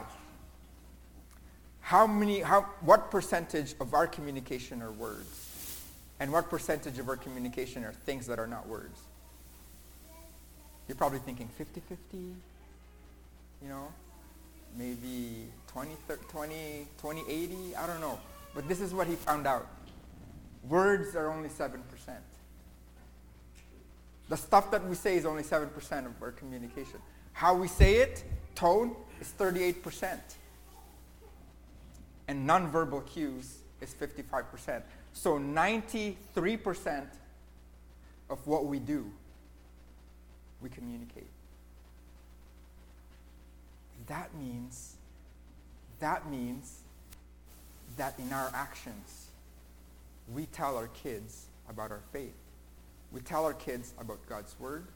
how 1.81 2.07
many, 2.07 2.41
how, 2.41 2.63
what 2.81 3.11
percentage 3.11 3.75
of 3.81 3.93
our 3.93 4.07
communication 4.07 4.81
are 4.81 4.93
words? 4.93 5.49
And 6.21 6.33
what 6.33 6.49
percentage 6.49 6.99
of 7.01 7.09
our 7.09 7.17
communication 7.17 7.85
are 7.85 7.93
things 7.93 8.29
that 8.29 8.39
are 8.39 8.47
not 8.47 8.69
words? 8.69 9.01
You're 10.87 10.97
probably 10.97 11.19
thinking 11.19 11.49
50-50, 11.59 11.97
you 12.15 13.69
know, 13.69 13.89
maybe 14.79 15.49
20, 15.69 15.91
30, 16.07 16.23
20, 16.29 16.87
20, 17.01 17.23
80, 17.29 17.77
I 17.77 17.87
don't 17.87 18.01
know. 18.01 18.21
But 18.55 18.69
this 18.69 18.81
is 18.81 18.95
what 18.95 19.07
he 19.09 19.17
found 19.17 19.47
out. 19.47 19.67
Words 20.69 21.17
are 21.17 21.33
only 21.33 21.49
7%. 21.49 21.81
The 24.29 24.37
stuff 24.37 24.71
that 24.71 24.87
we 24.87 24.95
say 24.95 25.17
is 25.17 25.27
only 25.27 25.43
7% 25.43 26.07
of 26.07 26.23
our 26.23 26.31
communication. 26.31 27.01
How 27.33 27.55
we 27.55 27.69
say 27.69 27.97
it, 27.97 28.25
tone, 28.55 28.95
is 29.21 29.33
38% 29.39 30.19
and 32.29 32.49
nonverbal 32.49 33.05
cues 33.07 33.59
is 33.81 33.95
55%. 33.95 34.83
So 35.13 35.39
93% 35.39 37.07
of 38.31 38.47
what 38.47 38.65
we 38.65 38.79
do, 38.79 39.11
we 40.63 40.71
communicate. 40.71 41.29
That 44.07 44.35
means, 44.35 44.95
that 46.01 46.31
means 46.31 46.81
that 47.97 48.19
in 48.19 48.33
our 48.33 48.51
actions, 48.55 49.27
we 50.33 50.47
tell 50.47 50.77
our 50.77 50.89
kids 50.89 51.47
about 51.69 51.91
our 51.91 52.01
faith. 52.13 52.35
We 53.13 53.21
tell 53.21 53.45
our 53.45 53.53
kids 53.53 53.93
about 54.01 54.25
God's 54.27 54.55
word. 54.59 54.87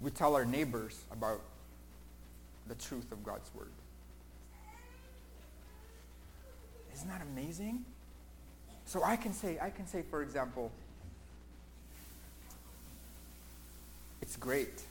We 0.00 0.10
tell 0.10 0.34
our 0.34 0.44
neighbors 0.44 1.00
about 1.10 1.40
the 2.68 2.74
truth 2.74 3.10
of 3.12 3.24
God's 3.24 3.50
word. 3.54 3.70
Isn't 6.94 7.08
that 7.08 7.22
amazing? 7.22 7.84
So 8.86 9.02
I 9.02 9.16
can 9.16 9.32
say, 9.32 9.58
I 9.60 9.70
can 9.70 9.86
say, 9.86 10.02
for 10.10 10.22
example, 10.22 10.70
it's 14.22 14.36
great. 14.36 14.82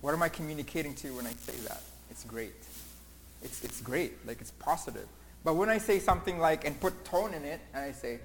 What 0.00 0.14
am 0.14 0.22
I 0.22 0.28
communicating 0.28 0.94
to 0.94 1.08
you 1.08 1.14
when 1.14 1.26
I 1.26 1.32
say 1.32 1.54
that? 1.68 1.82
It's 2.10 2.24
great. 2.24 2.54
It's, 3.42 3.62
it's 3.62 3.80
great, 3.80 4.26
like 4.26 4.40
it's 4.40 4.50
positive. 4.52 5.06
But 5.44 5.54
when 5.54 5.68
I 5.68 5.78
say 5.78 5.98
something 5.98 6.38
like, 6.38 6.64
and 6.66 6.78
put 6.80 7.04
tone 7.04 7.34
in 7.34 7.44
it, 7.44 7.60
and 7.72 7.84
I 7.84 7.92
say, 7.92 8.18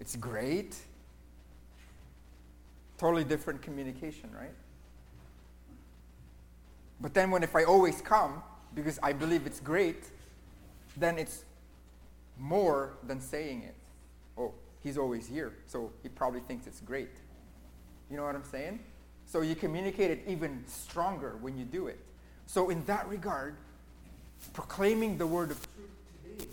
it's 0.00 0.16
great, 0.16 0.74
totally 2.98 3.24
different 3.24 3.62
communication, 3.62 4.30
right? 4.36 4.50
But 7.02 7.14
then 7.14 7.32
when 7.32 7.42
if 7.42 7.56
I 7.56 7.64
always 7.64 8.00
come, 8.00 8.42
because 8.74 8.98
I 9.02 9.12
believe 9.12 9.44
it's 9.44 9.60
great, 9.60 10.04
then 10.96 11.18
it's 11.18 11.44
more 12.38 12.94
than 13.06 13.20
saying 13.20 13.64
it. 13.64 13.74
Oh, 14.38 14.54
he's 14.82 14.96
always 14.96 15.26
here, 15.26 15.52
so 15.66 15.90
he 16.02 16.08
probably 16.08 16.40
thinks 16.40 16.66
it's 16.66 16.80
great. 16.80 17.10
You 18.08 18.16
know 18.16 18.24
what 18.24 18.36
I'm 18.36 18.44
saying? 18.44 18.78
So 19.26 19.40
you 19.40 19.56
communicate 19.56 20.10
it 20.10 20.22
even 20.28 20.64
stronger 20.66 21.36
when 21.40 21.58
you 21.58 21.64
do 21.64 21.88
it. 21.88 21.98
So 22.46 22.70
in 22.70 22.84
that 22.84 23.08
regard, 23.08 23.56
proclaiming 24.52 25.18
the 25.18 25.26
word 25.26 25.50
of 25.50 25.58
truth 25.74 25.90
today, 26.22 26.50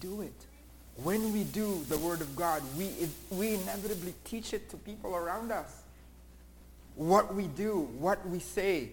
do 0.00 0.20
it. 0.20 0.34
When 0.96 1.32
we 1.32 1.44
do 1.44 1.82
the 1.88 1.96
word 1.98 2.20
of 2.20 2.34
God, 2.36 2.62
we, 2.76 2.90
we 3.30 3.54
inevitably 3.54 4.14
teach 4.24 4.52
it 4.52 4.68
to 4.70 4.76
people 4.76 5.16
around 5.16 5.50
us. 5.50 5.81
What 6.96 7.34
we 7.34 7.46
do, 7.46 7.88
what 7.98 8.26
we 8.28 8.38
say, 8.38 8.90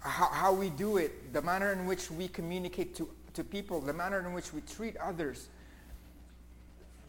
how, 0.00 0.26
how 0.26 0.52
we 0.52 0.70
do 0.70 0.96
it, 0.96 1.32
the 1.32 1.42
manner 1.42 1.72
in 1.72 1.86
which 1.86 2.10
we 2.10 2.28
communicate 2.28 2.94
to, 2.96 3.08
to 3.34 3.44
people, 3.44 3.80
the 3.80 3.92
manner 3.92 4.18
in 4.20 4.32
which 4.32 4.52
we 4.52 4.60
treat 4.62 4.96
others, 4.96 5.48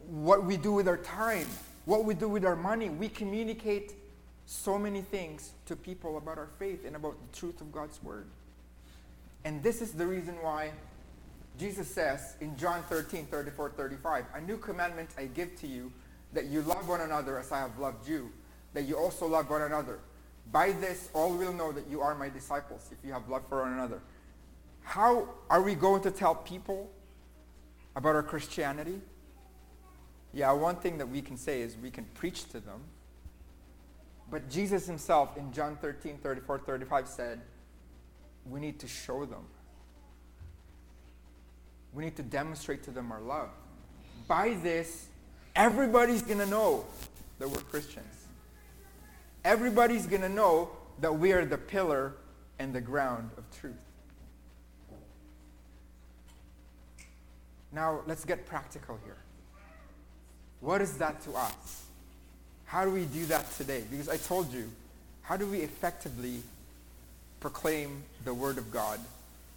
what 0.08 0.44
we 0.44 0.58
do 0.58 0.74
with 0.74 0.88
our 0.88 0.98
time, 0.98 1.48
what 1.86 2.06
we 2.06 2.13
do 2.13 2.28
with 2.28 2.46
our 2.46 2.56
money. 2.56 2.89
We 2.89 3.10
communicate 3.10 3.94
so 4.46 4.78
many 4.78 5.02
things 5.02 5.52
to 5.66 5.76
people 5.76 6.18
about 6.18 6.38
our 6.38 6.50
faith 6.60 6.86
and 6.86 6.96
about 6.96 7.16
the 7.20 7.38
truth 7.38 7.62
of 7.62 7.72
God's 7.72 8.02
word. 8.04 8.28
And 9.46 9.62
this 9.63 9.82
is 9.82 9.94
the 9.94 10.06
reason 10.06 10.36
why 10.42 10.72
Jesus 11.60 11.88
says 11.88 12.36
in 12.42 12.58
John 12.58 12.84
13, 12.89 13.26
34, 13.26 13.70
35, 13.72 14.26
A 14.36 14.42
new 14.42 14.58
commandment 14.58 15.10
I 15.18 15.26
give 15.26 15.56
to 15.62 15.68
you, 15.68 15.92
that 16.34 16.46
you 16.46 16.62
love 16.62 16.88
one 16.88 17.02
another 17.02 17.38
as 17.38 17.52
I 17.52 17.60
have 17.60 17.78
loved 17.78 18.08
you, 18.08 18.32
that 18.74 18.84
you 18.84 18.98
also 18.98 19.28
love 19.28 19.50
one 19.50 19.62
another. 19.62 20.00
By 20.52 20.72
this, 20.72 21.10
all 21.14 21.34
will 21.34 21.54
know 21.54 21.72
that 21.72 21.88
you 21.90 22.02
are 22.02 22.16
my 22.16 22.30
disciples 22.30 22.90
if 22.92 22.98
you 23.06 23.14
have 23.14 23.30
love 23.30 23.44
for 23.48 23.62
one 23.62 23.74
another. 23.74 24.02
How 24.82 25.30
are 25.50 25.62
we 25.62 25.76
going 25.76 26.02
to 26.04 26.12
tell 26.12 26.36
people 26.36 26.92
about 27.96 28.16
our 28.16 28.24
Christianity? 28.24 29.00
Yeah, 30.34 30.52
one 30.52 30.76
thing 30.76 30.98
that 30.98 31.08
we 31.08 31.22
can 31.22 31.38
say 31.38 31.62
is 31.62 31.78
we 31.78 31.92
can 31.92 32.06
preach 32.16 32.46
to 32.50 32.60
them. 32.60 32.82
But 34.30 34.50
Jesus 34.50 34.88
himself 34.88 35.38
in 35.38 35.54
John 35.54 35.78
13, 35.78 36.18
34, 36.18 36.60
35 36.60 37.08
said, 37.08 37.42
we 38.50 38.60
need 38.60 38.80
to 38.80 38.88
show 38.88 39.26
them. 39.26 39.46
We 41.94 42.04
need 42.04 42.16
to 42.16 42.24
demonstrate 42.24 42.84
to 42.84 42.92
them 42.92 43.12
our 43.12 43.22
love. 43.22 43.50
By 44.28 44.58
this, 44.62 45.08
everybody's 45.56 46.24
going 46.24 46.40
to 46.40 46.48
know 46.48 46.86
that 47.38 47.48
we're 47.48 47.62
Christians 47.62 48.23
everybody's 49.44 50.06
going 50.06 50.22
to 50.22 50.30
know 50.30 50.70
that 51.00 51.18
we 51.18 51.32
are 51.32 51.46
the 51.46 51.58
pillar 51.58 52.14
and 52.60 52.74
the 52.74 52.82
ground 52.82 53.32
of 53.38 53.44
truth. 53.60 53.74
Now, 57.72 58.02
let's 58.06 58.24
get 58.24 58.46
practical 58.46 59.00
here. 59.04 59.18
What 60.62 60.82
is 60.82 60.98
that 60.98 61.22
to 61.24 61.34
us? 61.34 61.84
How 62.66 62.86
do 62.86 62.92
we 62.92 63.06
do 63.06 63.26
that 63.26 63.52
today? 63.58 63.84
Because 63.90 64.08
I 64.08 64.18
told 64.18 64.54
you, 64.54 64.70
how 65.24 65.38
do 65.38 65.48
we 65.48 65.60
effectively 65.60 66.42
proclaim 67.40 68.04
the 68.24 68.34
Word 68.34 68.58
of 68.58 68.72
God 68.72 69.00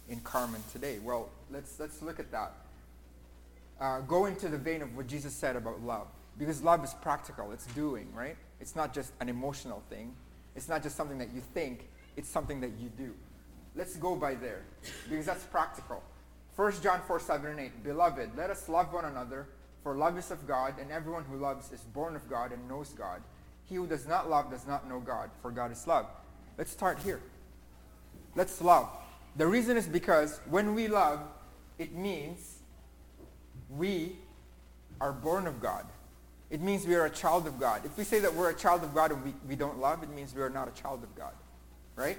in 0.09 0.19
Carman 0.21 0.63
today? 0.71 0.97
Well, 1.03 1.29
let's, 1.51 1.79
let's 1.79 2.01
look 2.01 2.19
at 2.19 2.31
that. 2.31 2.51
Uh, 3.79 3.99
go 4.01 4.25
into 4.25 4.49
the 4.49 4.57
vein 4.57 4.81
of 4.81 4.95
what 4.97 5.07
Jesus 5.07 5.33
said 5.33 5.55
about 5.55 5.81
love. 5.83 6.07
Because 6.37 6.61
love 6.61 6.83
is 6.83 6.93
practical, 6.95 7.51
it's 7.51 7.67
doing, 7.67 8.07
right? 8.15 8.35
It's 8.59 8.75
not 8.75 8.93
just 8.93 9.13
an 9.19 9.29
emotional 9.29 9.83
thing. 9.89 10.15
It's 10.55 10.67
not 10.67 10.81
just 10.81 10.95
something 10.95 11.19
that 11.19 11.33
you 11.33 11.41
think, 11.53 11.87
it's 12.15 12.29
something 12.29 12.59
that 12.61 12.71
you 12.79 12.89
do. 12.89 13.13
Let's 13.75 13.95
go 13.95 14.15
by 14.15 14.35
there 14.35 14.63
because 15.09 15.27
that's 15.27 15.43
practical. 15.43 16.01
1 16.55 16.73
John 16.81 16.99
4, 17.05 17.19
7 17.19 17.51
and 17.51 17.59
8. 17.59 17.83
Beloved, 17.83 18.31
let 18.35 18.49
us 18.49 18.67
love 18.67 18.91
one 18.91 19.05
another, 19.05 19.47
for 19.83 19.95
love 19.95 20.17
is 20.17 20.31
of 20.31 20.47
God, 20.47 20.73
and 20.79 20.91
everyone 20.91 21.23
who 21.25 21.37
loves 21.37 21.71
is 21.71 21.81
born 21.81 22.15
of 22.15 22.27
God 22.27 22.51
and 22.51 22.67
knows 22.67 22.89
God. 22.89 23.21
He 23.65 23.75
who 23.75 23.85
does 23.85 24.07
not 24.07 24.29
love 24.29 24.49
does 24.49 24.65
not 24.65 24.89
know 24.89 24.99
God, 24.99 25.29
for 25.41 25.51
God 25.51 25.71
is 25.71 25.85
love. 25.85 26.07
Let's 26.57 26.71
start 26.71 26.97
here. 26.99 27.21
Let's 28.35 28.59
love. 28.61 28.89
The 29.35 29.45
reason 29.45 29.77
is 29.77 29.85
because 29.85 30.39
when 30.49 30.73
we 30.73 30.87
love, 30.87 31.19
it 31.77 31.93
means 31.93 32.57
we 33.69 34.15
are 34.99 35.11
born 35.11 35.45
of 35.45 35.61
God. 35.61 35.85
It 36.49 36.61
means 36.61 36.85
we 36.87 36.95
are 36.95 37.05
a 37.05 37.09
child 37.09 37.45
of 37.45 37.59
God. 37.59 37.81
If 37.83 37.97
we 37.97 38.03
say 38.03 38.19
that 38.19 38.33
we're 38.33 38.49
a 38.49 38.55
child 38.55 38.83
of 38.83 38.93
God 38.95 39.11
and 39.11 39.23
we, 39.23 39.33
we 39.47 39.55
don't 39.55 39.79
love, 39.79 40.01
it 40.03 40.09
means 40.09 40.33
we 40.33 40.41
are 40.41 40.49
not 40.49 40.67
a 40.67 40.81
child 40.81 41.03
of 41.03 41.13
God. 41.15 41.33
Right? 41.95 42.17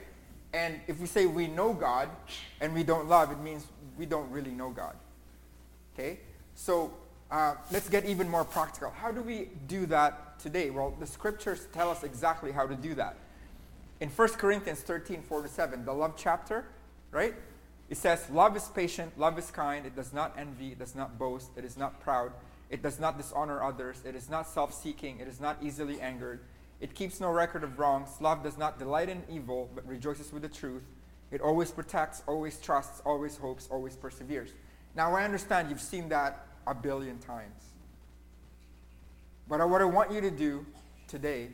And 0.52 0.80
if 0.86 1.00
we 1.00 1.06
say 1.06 1.26
we 1.26 1.46
know 1.46 1.72
God 1.72 2.08
and 2.60 2.74
we 2.74 2.82
don't 2.82 3.08
love, 3.08 3.30
it 3.30 3.40
means 3.40 3.66
we 3.96 4.06
don't 4.06 4.30
really 4.30 4.50
know 4.50 4.70
God. 4.70 4.96
Okay? 5.94 6.20
So 6.54 6.92
uh, 7.30 7.54
let's 7.70 7.88
get 7.88 8.04
even 8.04 8.28
more 8.28 8.44
practical. 8.44 8.90
How 8.90 9.10
do 9.10 9.22
we 9.22 9.48
do 9.66 9.86
that 9.86 10.38
today? 10.38 10.70
Well, 10.70 10.94
the 10.98 11.06
scriptures 11.06 11.66
tell 11.72 11.90
us 11.90 12.02
exactly 12.02 12.52
how 12.52 12.66
to 12.66 12.74
do 12.74 12.94
that. 12.94 13.16
In 14.00 14.08
1 14.08 14.28
Corinthians 14.30 14.80
13, 14.80 15.22
4 15.22 15.42
to 15.42 15.48
7, 15.48 15.84
the 15.84 15.92
love 15.92 16.14
chapter, 16.16 16.64
right? 17.10 17.34
It 17.90 17.96
says, 17.96 18.28
Love 18.30 18.56
is 18.56 18.68
patient, 18.68 19.18
love 19.18 19.38
is 19.38 19.50
kind, 19.50 19.84
it 19.84 19.96
does 19.96 20.12
not 20.12 20.34
envy, 20.38 20.68
it 20.68 20.78
does 20.78 20.94
not 20.94 21.18
boast, 21.18 21.50
it 21.56 21.64
is 21.64 21.76
not 21.76 22.00
proud, 22.00 22.32
it 22.70 22.82
does 22.82 23.00
not 23.00 23.16
dishonor 23.16 23.62
others. 23.62 24.02
It 24.04 24.14
is 24.14 24.28
not 24.28 24.46
self 24.46 24.74
seeking. 24.74 25.20
It 25.20 25.28
is 25.28 25.40
not 25.40 25.58
easily 25.62 26.00
angered. 26.00 26.40
It 26.80 26.94
keeps 26.94 27.20
no 27.20 27.30
record 27.30 27.64
of 27.64 27.78
wrongs. 27.78 28.20
Love 28.20 28.42
does 28.42 28.56
not 28.56 28.78
delight 28.78 29.08
in 29.08 29.22
evil, 29.30 29.68
but 29.74 29.86
rejoices 29.86 30.32
with 30.32 30.42
the 30.42 30.48
truth. 30.48 30.84
It 31.30 31.40
always 31.40 31.70
protects, 31.70 32.22
always 32.26 32.58
trusts, 32.58 33.02
always 33.04 33.36
hopes, 33.36 33.68
always 33.70 33.96
perseveres. 33.96 34.54
Now, 34.94 35.14
I 35.14 35.24
understand 35.24 35.70
you've 35.70 35.80
seen 35.80 36.08
that 36.10 36.46
a 36.66 36.74
billion 36.74 37.18
times. 37.18 37.64
But 39.48 39.66
what 39.68 39.80
I 39.80 39.84
want 39.84 40.12
you 40.12 40.20
to 40.20 40.30
do 40.30 40.64
today 41.06 41.48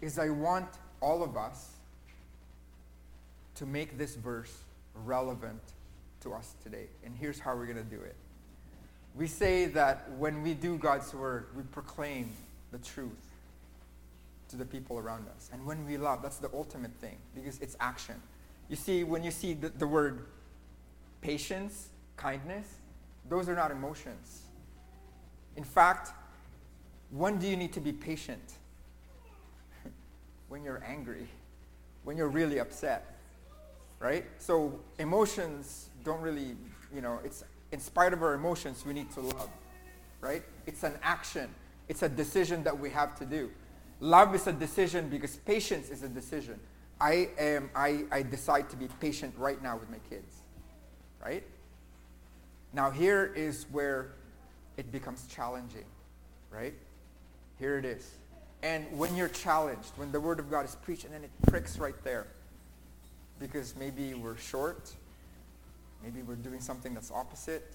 is 0.00 0.18
I 0.18 0.30
want 0.30 0.68
all 1.00 1.22
of 1.22 1.36
us 1.36 1.70
to 3.56 3.66
make 3.66 3.98
this 3.98 4.14
verse 4.14 4.56
relevant 4.94 5.60
to 6.20 6.32
us 6.32 6.54
today. 6.62 6.86
And 7.04 7.14
here's 7.14 7.38
how 7.38 7.54
we're 7.56 7.66
going 7.66 7.76
to 7.76 7.82
do 7.82 8.00
it. 8.00 8.16
We 9.18 9.26
say 9.26 9.66
that 9.66 10.08
when 10.12 10.44
we 10.44 10.54
do 10.54 10.78
God's 10.78 11.12
word, 11.12 11.48
we 11.56 11.64
proclaim 11.64 12.30
the 12.70 12.78
truth 12.78 13.10
to 14.48 14.56
the 14.56 14.64
people 14.64 14.96
around 14.96 15.26
us. 15.34 15.50
And 15.52 15.66
when 15.66 15.84
we 15.84 15.98
love, 15.98 16.22
that's 16.22 16.36
the 16.36 16.48
ultimate 16.54 16.92
thing 17.00 17.16
because 17.34 17.58
it's 17.58 17.76
action. 17.80 18.14
You 18.68 18.76
see, 18.76 19.02
when 19.02 19.24
you 19.24 19.32
see 19.32 19.54
the, 19.54 19.70
the 19.70 19.88
word 19.88 20.26
patience, 21.20 21.88
kindness, 22.16 22.68
those 23.28 23.48
are 23.48 23.56
not 23.56 23.72
emotions. 23.72 24.42
In 25.56 25.64
fact, 25.64 26.12
when 27.10 27.38
do 27.38 27.48
you 27.48 27.56
need 27.56 27.72
to 27.72 27.80
be 27.80 27.92
patient? 27.92 28.52
when 30.48 30.62
you're 30.62 30.82
angry, 30.86 31.26
when 32.04 32.16
you're 32.16 32.28
really 32.28 32.60
upset, 32.60 33.18
right? 33.98 34.26
So 34.38 34.78
emotions 35.00 35.90
don't 36.04 36.20
really, 36.20 36.54
you 36.94 37.00
know, 37.00 37.18
it's 37.24 37.42
in 37.72 37.80
spite 37.80 38.12
of 38.12 38.22
our 38.22 38.34
emotions, 38.34 38.84
we 38.86 38.94
need 38.94 39.10
to 39.12 39.20
love, 39.20 39.50
right? 40.20 40.42
It's 40.66 40.82
an 40.84 40.94
action. 41.02 41.48
It's 41.88 42.02
a 42.02 42.08
decision 42.08 42.64
that 42.64 42.78
we 42.78 42.90
have 42.90 43.18
to 43.18 43.26
do. 43.26 43.50
Love 44.00 44.34
is 44.34 44.46
a 44.46 44.52
decision 44.52 45.08
because 45.08 45.36
patience 45.36 45.90
is 45.90 46.02
a 46.02 46.08
decision. 46.08 46.58
I 47.00 47.30
am 47.38 47.70
I, 47.74 48.04
I 48.10 48.22
decide 48.22 48.70
to 48.70 48.76
be 48.76 48.88
patient 49.00 49.34
right 49.36 49.62
now 49.62 49.76
with 49.76 49.90
my 49.90 49.98
kids. 50.08 50.34
Right? 51.24 51.44
Now 52.72 52.90
here 52.90 53.32
is 53.34 53.66
where 53.70 54.12
it 54.76 54.90
becomes 54.92 55.26
challenging. 55.26 55.84
Right? 56.50 56.74
Here 57.58 57.78
it 57.78 57.84
is. 57.84 58.10
And 58.62 58.86
when 58.96 59.14
you're 59.16 59.28
challenged, 59.28 59.90
when 59.96 60.10
the 60.10 60.20
word 60.20 60.40
of 60.40 60.50
God 60.50 60.64
is 60.64 60.74
preached 60.76 61.04
and 61.04 61.12
then 61.14 61.24
it 61.24 61.30
pricks 61.46 61.78
right 61.78 61.94
there. 62.04 62.26
Because 63.38 63.76
maybe 63.76 64.14
we're 64.14 64.36
short, 64.36 64.92
maybe 66.02 66.22
we're 66.22 66.36
doing 66.36 66.60
something 66.60 66.94
that's 66.94 67.10
opposite. 67.10 67.72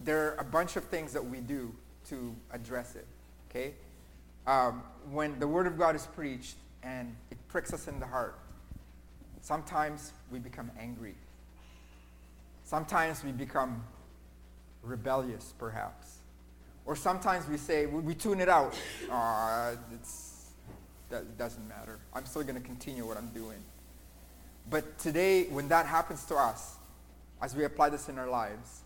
There 0.00 0.28
are 0.28 0.34
a 0.40 0.44
bunch 0.44 0.76
of 0.76 0.84
things 0.84 1.12
that 1.12 1.24
we 1.24 1.40
do 1.40 1.72
to 2.08 2.34
address 2.52 2.96
it. 2.96 3.06
Okay? 3.50 3.74
um, 4.46 4.82
when 5.10 5.38
the 5.38 5.48
Word 5.48 5.66
of 5.66 5.78
God 5.78 5.96
is 5.96 6.06
preached 6.06 6.56
and 6.82 7.14
it 7.30 7.38
pricks 7.48 7.72
us 7.72 7.88
in 7.88 7.98
the 8.00 8.06
heart, 8.06 8.38
sometimes 9.40 10.12
we 10.30 10.38
become 10.38 10.70
angry. 10.78 11.14
Sometimes 12.64 13.22
we 13.24 13.32
become 13.32 13.84
rebellious, 14.82 15.54
perhaps. 15.58 16.18
Or 16.86 16.94
sometimes 16.94 17.48
we 17.48 17.56
say, 17.56 17.86
we, 17.86 18.14
tune 18.14 18.40
it 18.40 18.48
out. 18.48 18.78
Uh, 19.10 19.74
that 21.08 21.38
doesn't 21.38 21.66
matter. 21.66 21.98
I'm 22.12 22.26
still 22.26 22.42
going 22.42 22.56
to 22.56 22.60
continue 22.60 23.06
what 23.06 23.16
I'm 23.16 23.30
doing. 23.30 23.58
But 24.68 24.98
today, 24.98 25.44
when 25.44 25.68
that 25.68 25.86
happens 25.86 26.24
to 26.26 26.36
us, 26.36 26.76
as 27.44 27.54
we 27.54 27.64
apply 27.64 27.90
this 27.90 28.08
in 28.08 28.18
our 28.18 28.26
lives, 28.26 28.84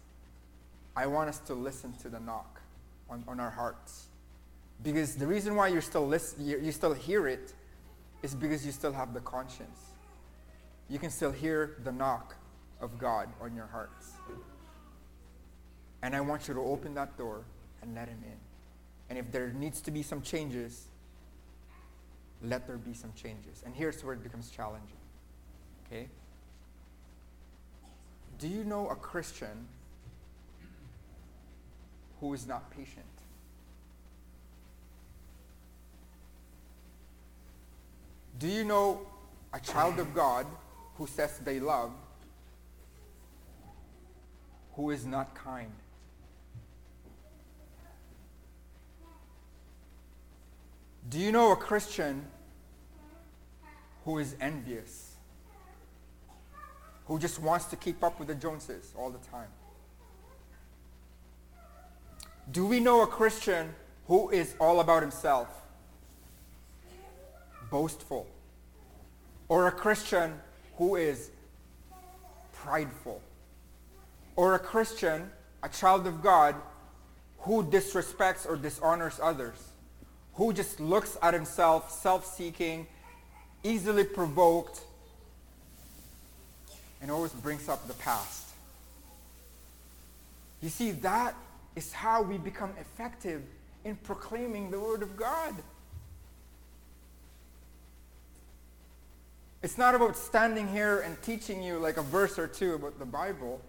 I 0.96 1.06
want 1.06 1.28
us 1.28 1.38
to 1.46 1.54
listen 1.54 1.92
to 2.02 2.08
the 2.08 2.18
knock 2.18 2.60
on, 3.08 3.22
on 3.28 3.38
our 3.38 3.50
hearts 3.50 4.08
because 4.82 5.14
the 5.14 5.28
reason 5.28 5.54
why 5.54 5.68
you're 5.68 5.80
still 5.80 6.04
listen, 6.04 6.44
you, 6.44 6.58
you 6.58 6.72
still 6.72 6.92
hear 6.92 7.28
it 7.28 7.54
is 8.24 8.34
because 8.34 8.66
you 8.66 8.72
still 8.72 8.92
have 8.92 9.14
the 9.14 9.20
conscience. 9.20 9.78
You 10.88 10.98
can 10.98 11.10
still 11.10 11.30
hear 11.30 11.76
the 11.84 11.92
knock 11.92 12.34
of 12.80 12.98
God 12.98 13.28
on 13.40 13.54
your 13.54 13.66
hearts. 13.66 14.10
And 16.02 16.16
I 16.16 16.20
want 16.20 16.48
you 16.48 16.54
to 16.54 16.60
open 16.60 16.94
that 16.94 17.16
door 17.16 17.44
and 17.80 17.94
let 17.94 18.08
him 18.08 18.24
in. 18.24 18.38
And 19.08 19.20
if 19.20 19.30
there 19.30 19.52
needs 19.52 19.80
to 19.82 19.92
be 19.92 20.02
some 20.02 20.20
changes, 20.20 20.88
let 22.42 22.66
there 22.66 22.76
be 22.76 22.92
some 22.92 23.12
changes. 23.12 23.62
And 23.64 23.72
here's 23.72 24.02
where 24.02 24.14
it 24.14 24.24
becomes 24.24 24.50
challenging. 24.50 24.98
Okay? 25.86 26.08
Do 28.38 28.46
you 28.46 28.64
know 28.64 28.88
a 28.88 28.94
Christian 28.94 29.66
who 32.20 32.34
is 32.34 32.46
not 32.46 32.70
patient? 32.70 33.04
Do 38.38 38.46
you 38.46 38.64
know 38.64 39.00
a 39.52 39.58
child 39.58 39.98
of 39.98 40.14
God 40.14 40.46
who 40.96 41.06
says 41.06 41.38
they 41.38 41.58
love 41.58 41.90
who 44.78 44.90
is 44.90 45.04
not 45.04 45.34
kind? 45.34 45.72
Do 51.08 51.18
you 51.18 51.32
know 51.32 51.50
a 51.50 51.56
Christian 51.56 52.26
who 54.04 54.18
is 54.18 54.36
envious? 54.40 55.07
Who 57.08 57.18
just 57.18 57.40
wants 57.40 57.66
to 57.66 57.76
keep 57.76 58.04
up 58.04 58.18
with 58.18 58.28
the 58.28 58.34
Joneses 58.34 58.92
all 58.96 59.10
the 59.10 59.18
time? 59.28 59.48
Do 62.50 62.66
we 62.66 62.80
know 62.80 63.02
a 63.02 63.06
Christian 63.06 63.74
who 64.06 64.30
is 64.30 64.54
all 64.60 64.80
about 64.80 65.02
himself? 65.02 65.48
boastful, 67.70 68.26
or 69.48 69.66
a 69.66 69.72
Christian 69.72 70.34
who 70.76 70.96
is 70.96 71.30
prideful, 72.52 73.20
or 74.36 74.54
a 74.54 74.58
Christian, 74.58 75.30
a 75.62 75.68
child 75.68 76.06
of 76.06 76.22
God, 76.22 76.54
who 77.40 77.64
disrespects 77.64 78.48
or 78.48 78.56
dishonors 78.56 79.20
others, 79.22 79.56
who 80.34 80.52
just 80.52 80.80
looks 80.80 81.16
at 81.22 81.34
himself, 81.34 81.90
self-seeking, 81.90 82.86
easily 83.62 84.04
provoked, 84.04 84.80
and 87.00 87.10
always 87.10 87.32
brings 87.32 87.68
up 87.68 87.86
the 87.86 87.94
past. 87.94 88.48
You 90.60 90.68
see, 90.68 90.92
that 90.92 91.34
is 91.76 91.92
how 91.92 92.22
we 92.22 92.38
become 92.38 92.72
effective 92.80 93.42
in 93.84 93.96
proclaiming 93.96 94.70
the 94.70 94.80
Word 94.80 95.02
of 95.02 95.16
God. 95.16 95.54
It's 99.62 99.78
not 99.78 99.94
about 99.94 100.16
standing 100.16 100.68
here 100.68 101.00
and 101.00 101.20
teaching 101.22 101.62
you 101.62 101.78
like 101.78 101.96
a 101.96 102.02
verse 102.02 102.38
or 102.38 102.46
two 102.46 102.74
about 102.74 102.98
the 102.98 103.04
Bible. 103.04 103.60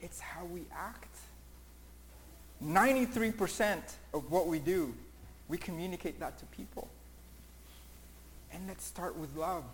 It's 0.00 0.20
how 0.20 0.44
we 0.44 0.62
act. 0.74 1.16
93% 2.62 3.80
of 4.14 4.30
what 4.30 4.46
we 4.46 4.58
do, 4.58 4.94
we 5.48 5.56
communicate 5.56 6.20
that 6.20 6.38
to 6.38 6.46
people. 6.46 6.88
And 8.52 8.68
let's 8.68 8.84
start 8.84 9.16
with 9.16 9.34
love. 9.36 9.64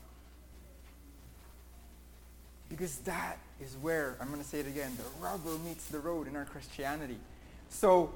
Because 2.69 2.99
that 2.99 3.39
is 3.61 3.77
where, 3.81 4.17
I'm 4.21 4.29
going 4.29 4.43
to 4.43 4.47
say 4.47 4.61
it 4.61 4.67
again, 4.67 4.93
the 4.97 5.25
rubber 5.25 5.57
meets 5.65 5.87
the 5.87 5.99
road 5.99 6.29
in 6.29 6.37
our 6.37 6.45
Christianity. 6.45 7.19
So, 7.71 8.13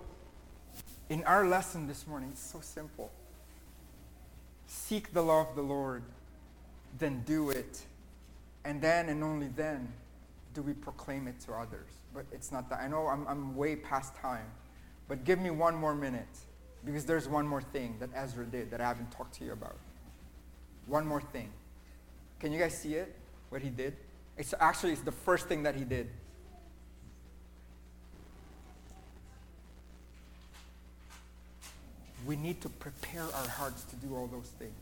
in 1.08 1.24
our 1.24 1.46
lesson 1.46 1.86
this 1.86 2.06
morning, 2.06 2.30
it's 2.32 2.52
so 2.52 2.60
simple. 2.60 3.10
Seek 4.66 5.12
the 5.12 5.22
law 5.22 5.48
of 5.48 5.56
the 5.56 5.62
Lord 5.62 6.02
then 6.98 7.22
do 7.26 7.50
it. 7.50 7.82
And 8.64 8.80
then 8.80 9.08
and 9.08 9.22
only 9.22 9.48
then 9.48 9.92
do 10.54 10.62
we 10.62 10.72
proclaim 10.72 11.26
it 11.26 11.40
to 11.40 11.52
others. 11.52 11.90
But 12.14 12.26
it's 12.32 12.52
not 12.52 12.68
that. 12.70 12.80
I 12.80 12.88
know 12.88 13.06
I'm, 13.06 13.26
I'm 13.26 13.56
way 13.56 13.76
past 13.76 14.14
time, 14.16 14.46
but 15.08 15.24
give 15.24 15.38
me 15.38 15.50
one 15.50 15.74
more 15.74 15.94
minute 15.94 16.38
because 16.84 17.04
there's 17.04 17.28
one 17.28 17.46
more 17.46 17.62
thing 17.62 17.96
that 18.00 18.10
Ezra 18.14 18.44
did 18.44 18.70
that 18.70 18.80
I 18.80 18.88
haven't 18.88 19.10
talked 19.10 19.34
to 19.36 19.44
you 19.44 19.52
about. 19.52 19.76
One 20.86 21.06
more 21.06 21.20
thing. 21.20 21.50
Can 22.40 22.52
you 22.52 22.58
guys 22.58 22.76
see 22.76 22.94
it? 22.94 23.14
What 23.48 23.62
he 23.62 23.70
did? 23.70 23.96
It's 24.42 24.54
actually 24.58 24.90
it's 24.90 25.02
the 25.02 25.12
first 25.12 25.46
thing 25.46 25.62
that 25.62 25.76
he 25.76 25.84
did. 25.84 26.10
We 32.26 32.34
need 32.34 32.60
to 32.62 32.68
prepare 32.68 33.22
our 33.22 33.48
hearts 33.48 33.84
to 33.84 33.94
do 33.94 34.16
all 34.16 34.26
those 34.26 34.48
things 34.58 34.74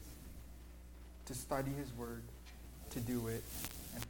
to 1.27 1.35
study 1.35 1.73
his 1.73 1.93
word, 1.93 2.23
to 2.89 3.01
do 3.01 3.29
it, 3.29 3.45
and 3.95 4.05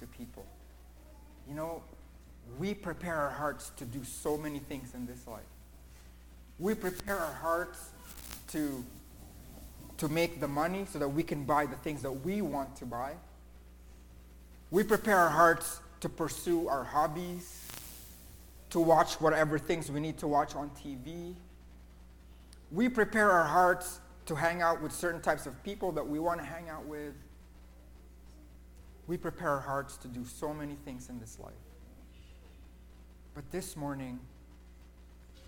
to 0.00 0.06
people. 0.08 0.44
You 1.48 1.54
know, 1.54 1.82
we 2.58 2.74
prepare 2.74 3.16
our 3.16 3.30
hearts 3.30 3.70
to 3.78 3.86
do 3.86 4.04
so 4.04 4.36
many 4.36 4.58
things 4.58 4.92
in 4.92 5.06
this 5.06 5.26
life. 5.26 5.40
We 6.58 6.74
prepare 6.74 7.16
our 7.18 7.32
hearts 7.32 7.88
to, 8.48 8.84
to 9.96 10.08
make 10.08 10.38
the 10.38 10.48
money 10.48 10.84
so 10.92 10.98
that 10.98 11.08
we 11.08 11.22
can 11.22 11.44
buy 11.44 11.64
the 11.64 11.76
things 11.76 12.02
that 12.02 12.12
we 12.12 12.42
want 12.42 12.76
to 12.76 12.84
buy. 12.84 13.14
We 14.70 14.82
prepare 14.82 15.18
our 15.18 15.28
hearts 15.28 15.80
to 16.00 16.08
pursue 16.08 16.68
our 16.68 16.82
hobbies, 16.82 17.64
to 18.70 18.80
watch 18.80 19.20
whatever 19.20 19.58
things 19.58 19.90
we 19.90 20.00
need 20.00 20.18
to 20.18 20.26
watch 20.26 20.54
on 20.56 20.70
TV. 20.70 21.34
We 22.72 22.88
prepare 22.88 23.30
our 23.30 23.44
hearts 23.46 24.00
to 24.26 24.34
hang 24.34 24.62
out 24.62 24.82
with 24.82 24.90
certain 24.90 25.20
types 25.20 25.46
of 25.46 25.62
people 25.62 25.92
that 25.92 26.06
we 26.06 26.18
want 26.18 26.40
to 26.40 26.46
hang 26.46 26.68
out 26.68 26.84
with. 26.84 27.14
We 29.06 29.16
prepare 29.16 29.50
our 29.50 29.60
hearts 29.60 29.96
to 29.98 30.08
do 30.08 30.24
so 30.24 30.52
many 30.52 30.74
things 30.84 31.08
in 31.08 31.20
this 31.20 31.38
life. 31.38 31.54
But 33.34 33.48
this 33.52 33.76
morning, 33.76 34.18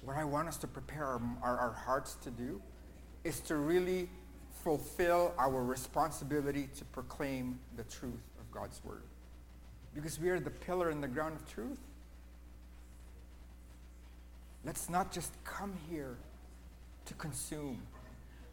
what 0.04 0.16
I 0.16 0.22
want 0.22 0.46
us 0.46 0.56
to 0.58 0.68
prepare 0.68 1.06
our, 1.06 1.20
our, 1.42 1.58
our 1.58 1.72
hearts 1.72 2.14
to 2.22 2.30
do 2.30 2.62
is 3.24 3.40
to 3.40 3.56
really 3.56 4.08
fulfill 4.62 5.34
our 5.38 5.62
responsibility 5.64 6.68
to 6.76 6.84
proclaim 6.84 7.58
the 7.76 7.82
truth 7.84 8.38
God's 8.59 8.82
word. 8.84 9.02
Because 9.94 10.18
we 10.18 10.30
are 10.30 10.40
the 10.40 10.50
pillar 10.50 10.90
and 10.90 11.02
the 11.02 11.09
ground 11.09 11.36
of 11.36 11.48
truth. 11.48 11.78
Let's 14.64 14.88
not 14.88 15.12
just 15.12 15.32
come 15.44 15.74
here 15.88 16.16
to 17.06 17.14
consume. 17.14 17.82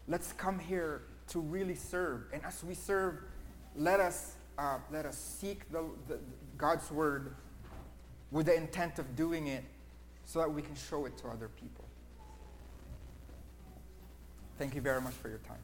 Let's 0.07 0.31
come 0.33 0.59
here 0.59 1.01
to 1.29 1.39
really 1.39 1.75
serve. 1.75 2.25
And 2.31 2.43
as 2.45 2.63
we 2.63 2.75
serve, 2.75 3.15
let 3.75 3.99
us, 3.99 4.35
uh, 4.57 4.77
let 4.91 5.05
us 5.05 5.17
seek 5.17 5.69
the, 5.71 5.83
the, 6.07 6.19
God's 6.57 6.89
word 6.91 7.35
with 8.31 8.45
the 8.45 8.55
intent 8.55 8.99
of 8.99 9.15
doing 9.15 9.47
it 9.47 9.63
so 10.23 10.39
that 10.39 10.51
we 10.51 10.61
can 10.61 10.75
show 10.75 11.05
it 11.05 11.17
to 11.17 11.27
other 11.27 11.49
people. 11.59 11.85
Thank 14.57 14.75
you 14.75 14.81
very 14.81 15.01
much 15.01 15.13
for 15.13 15.29
your 15.29 15.39
time. 15.39 15.57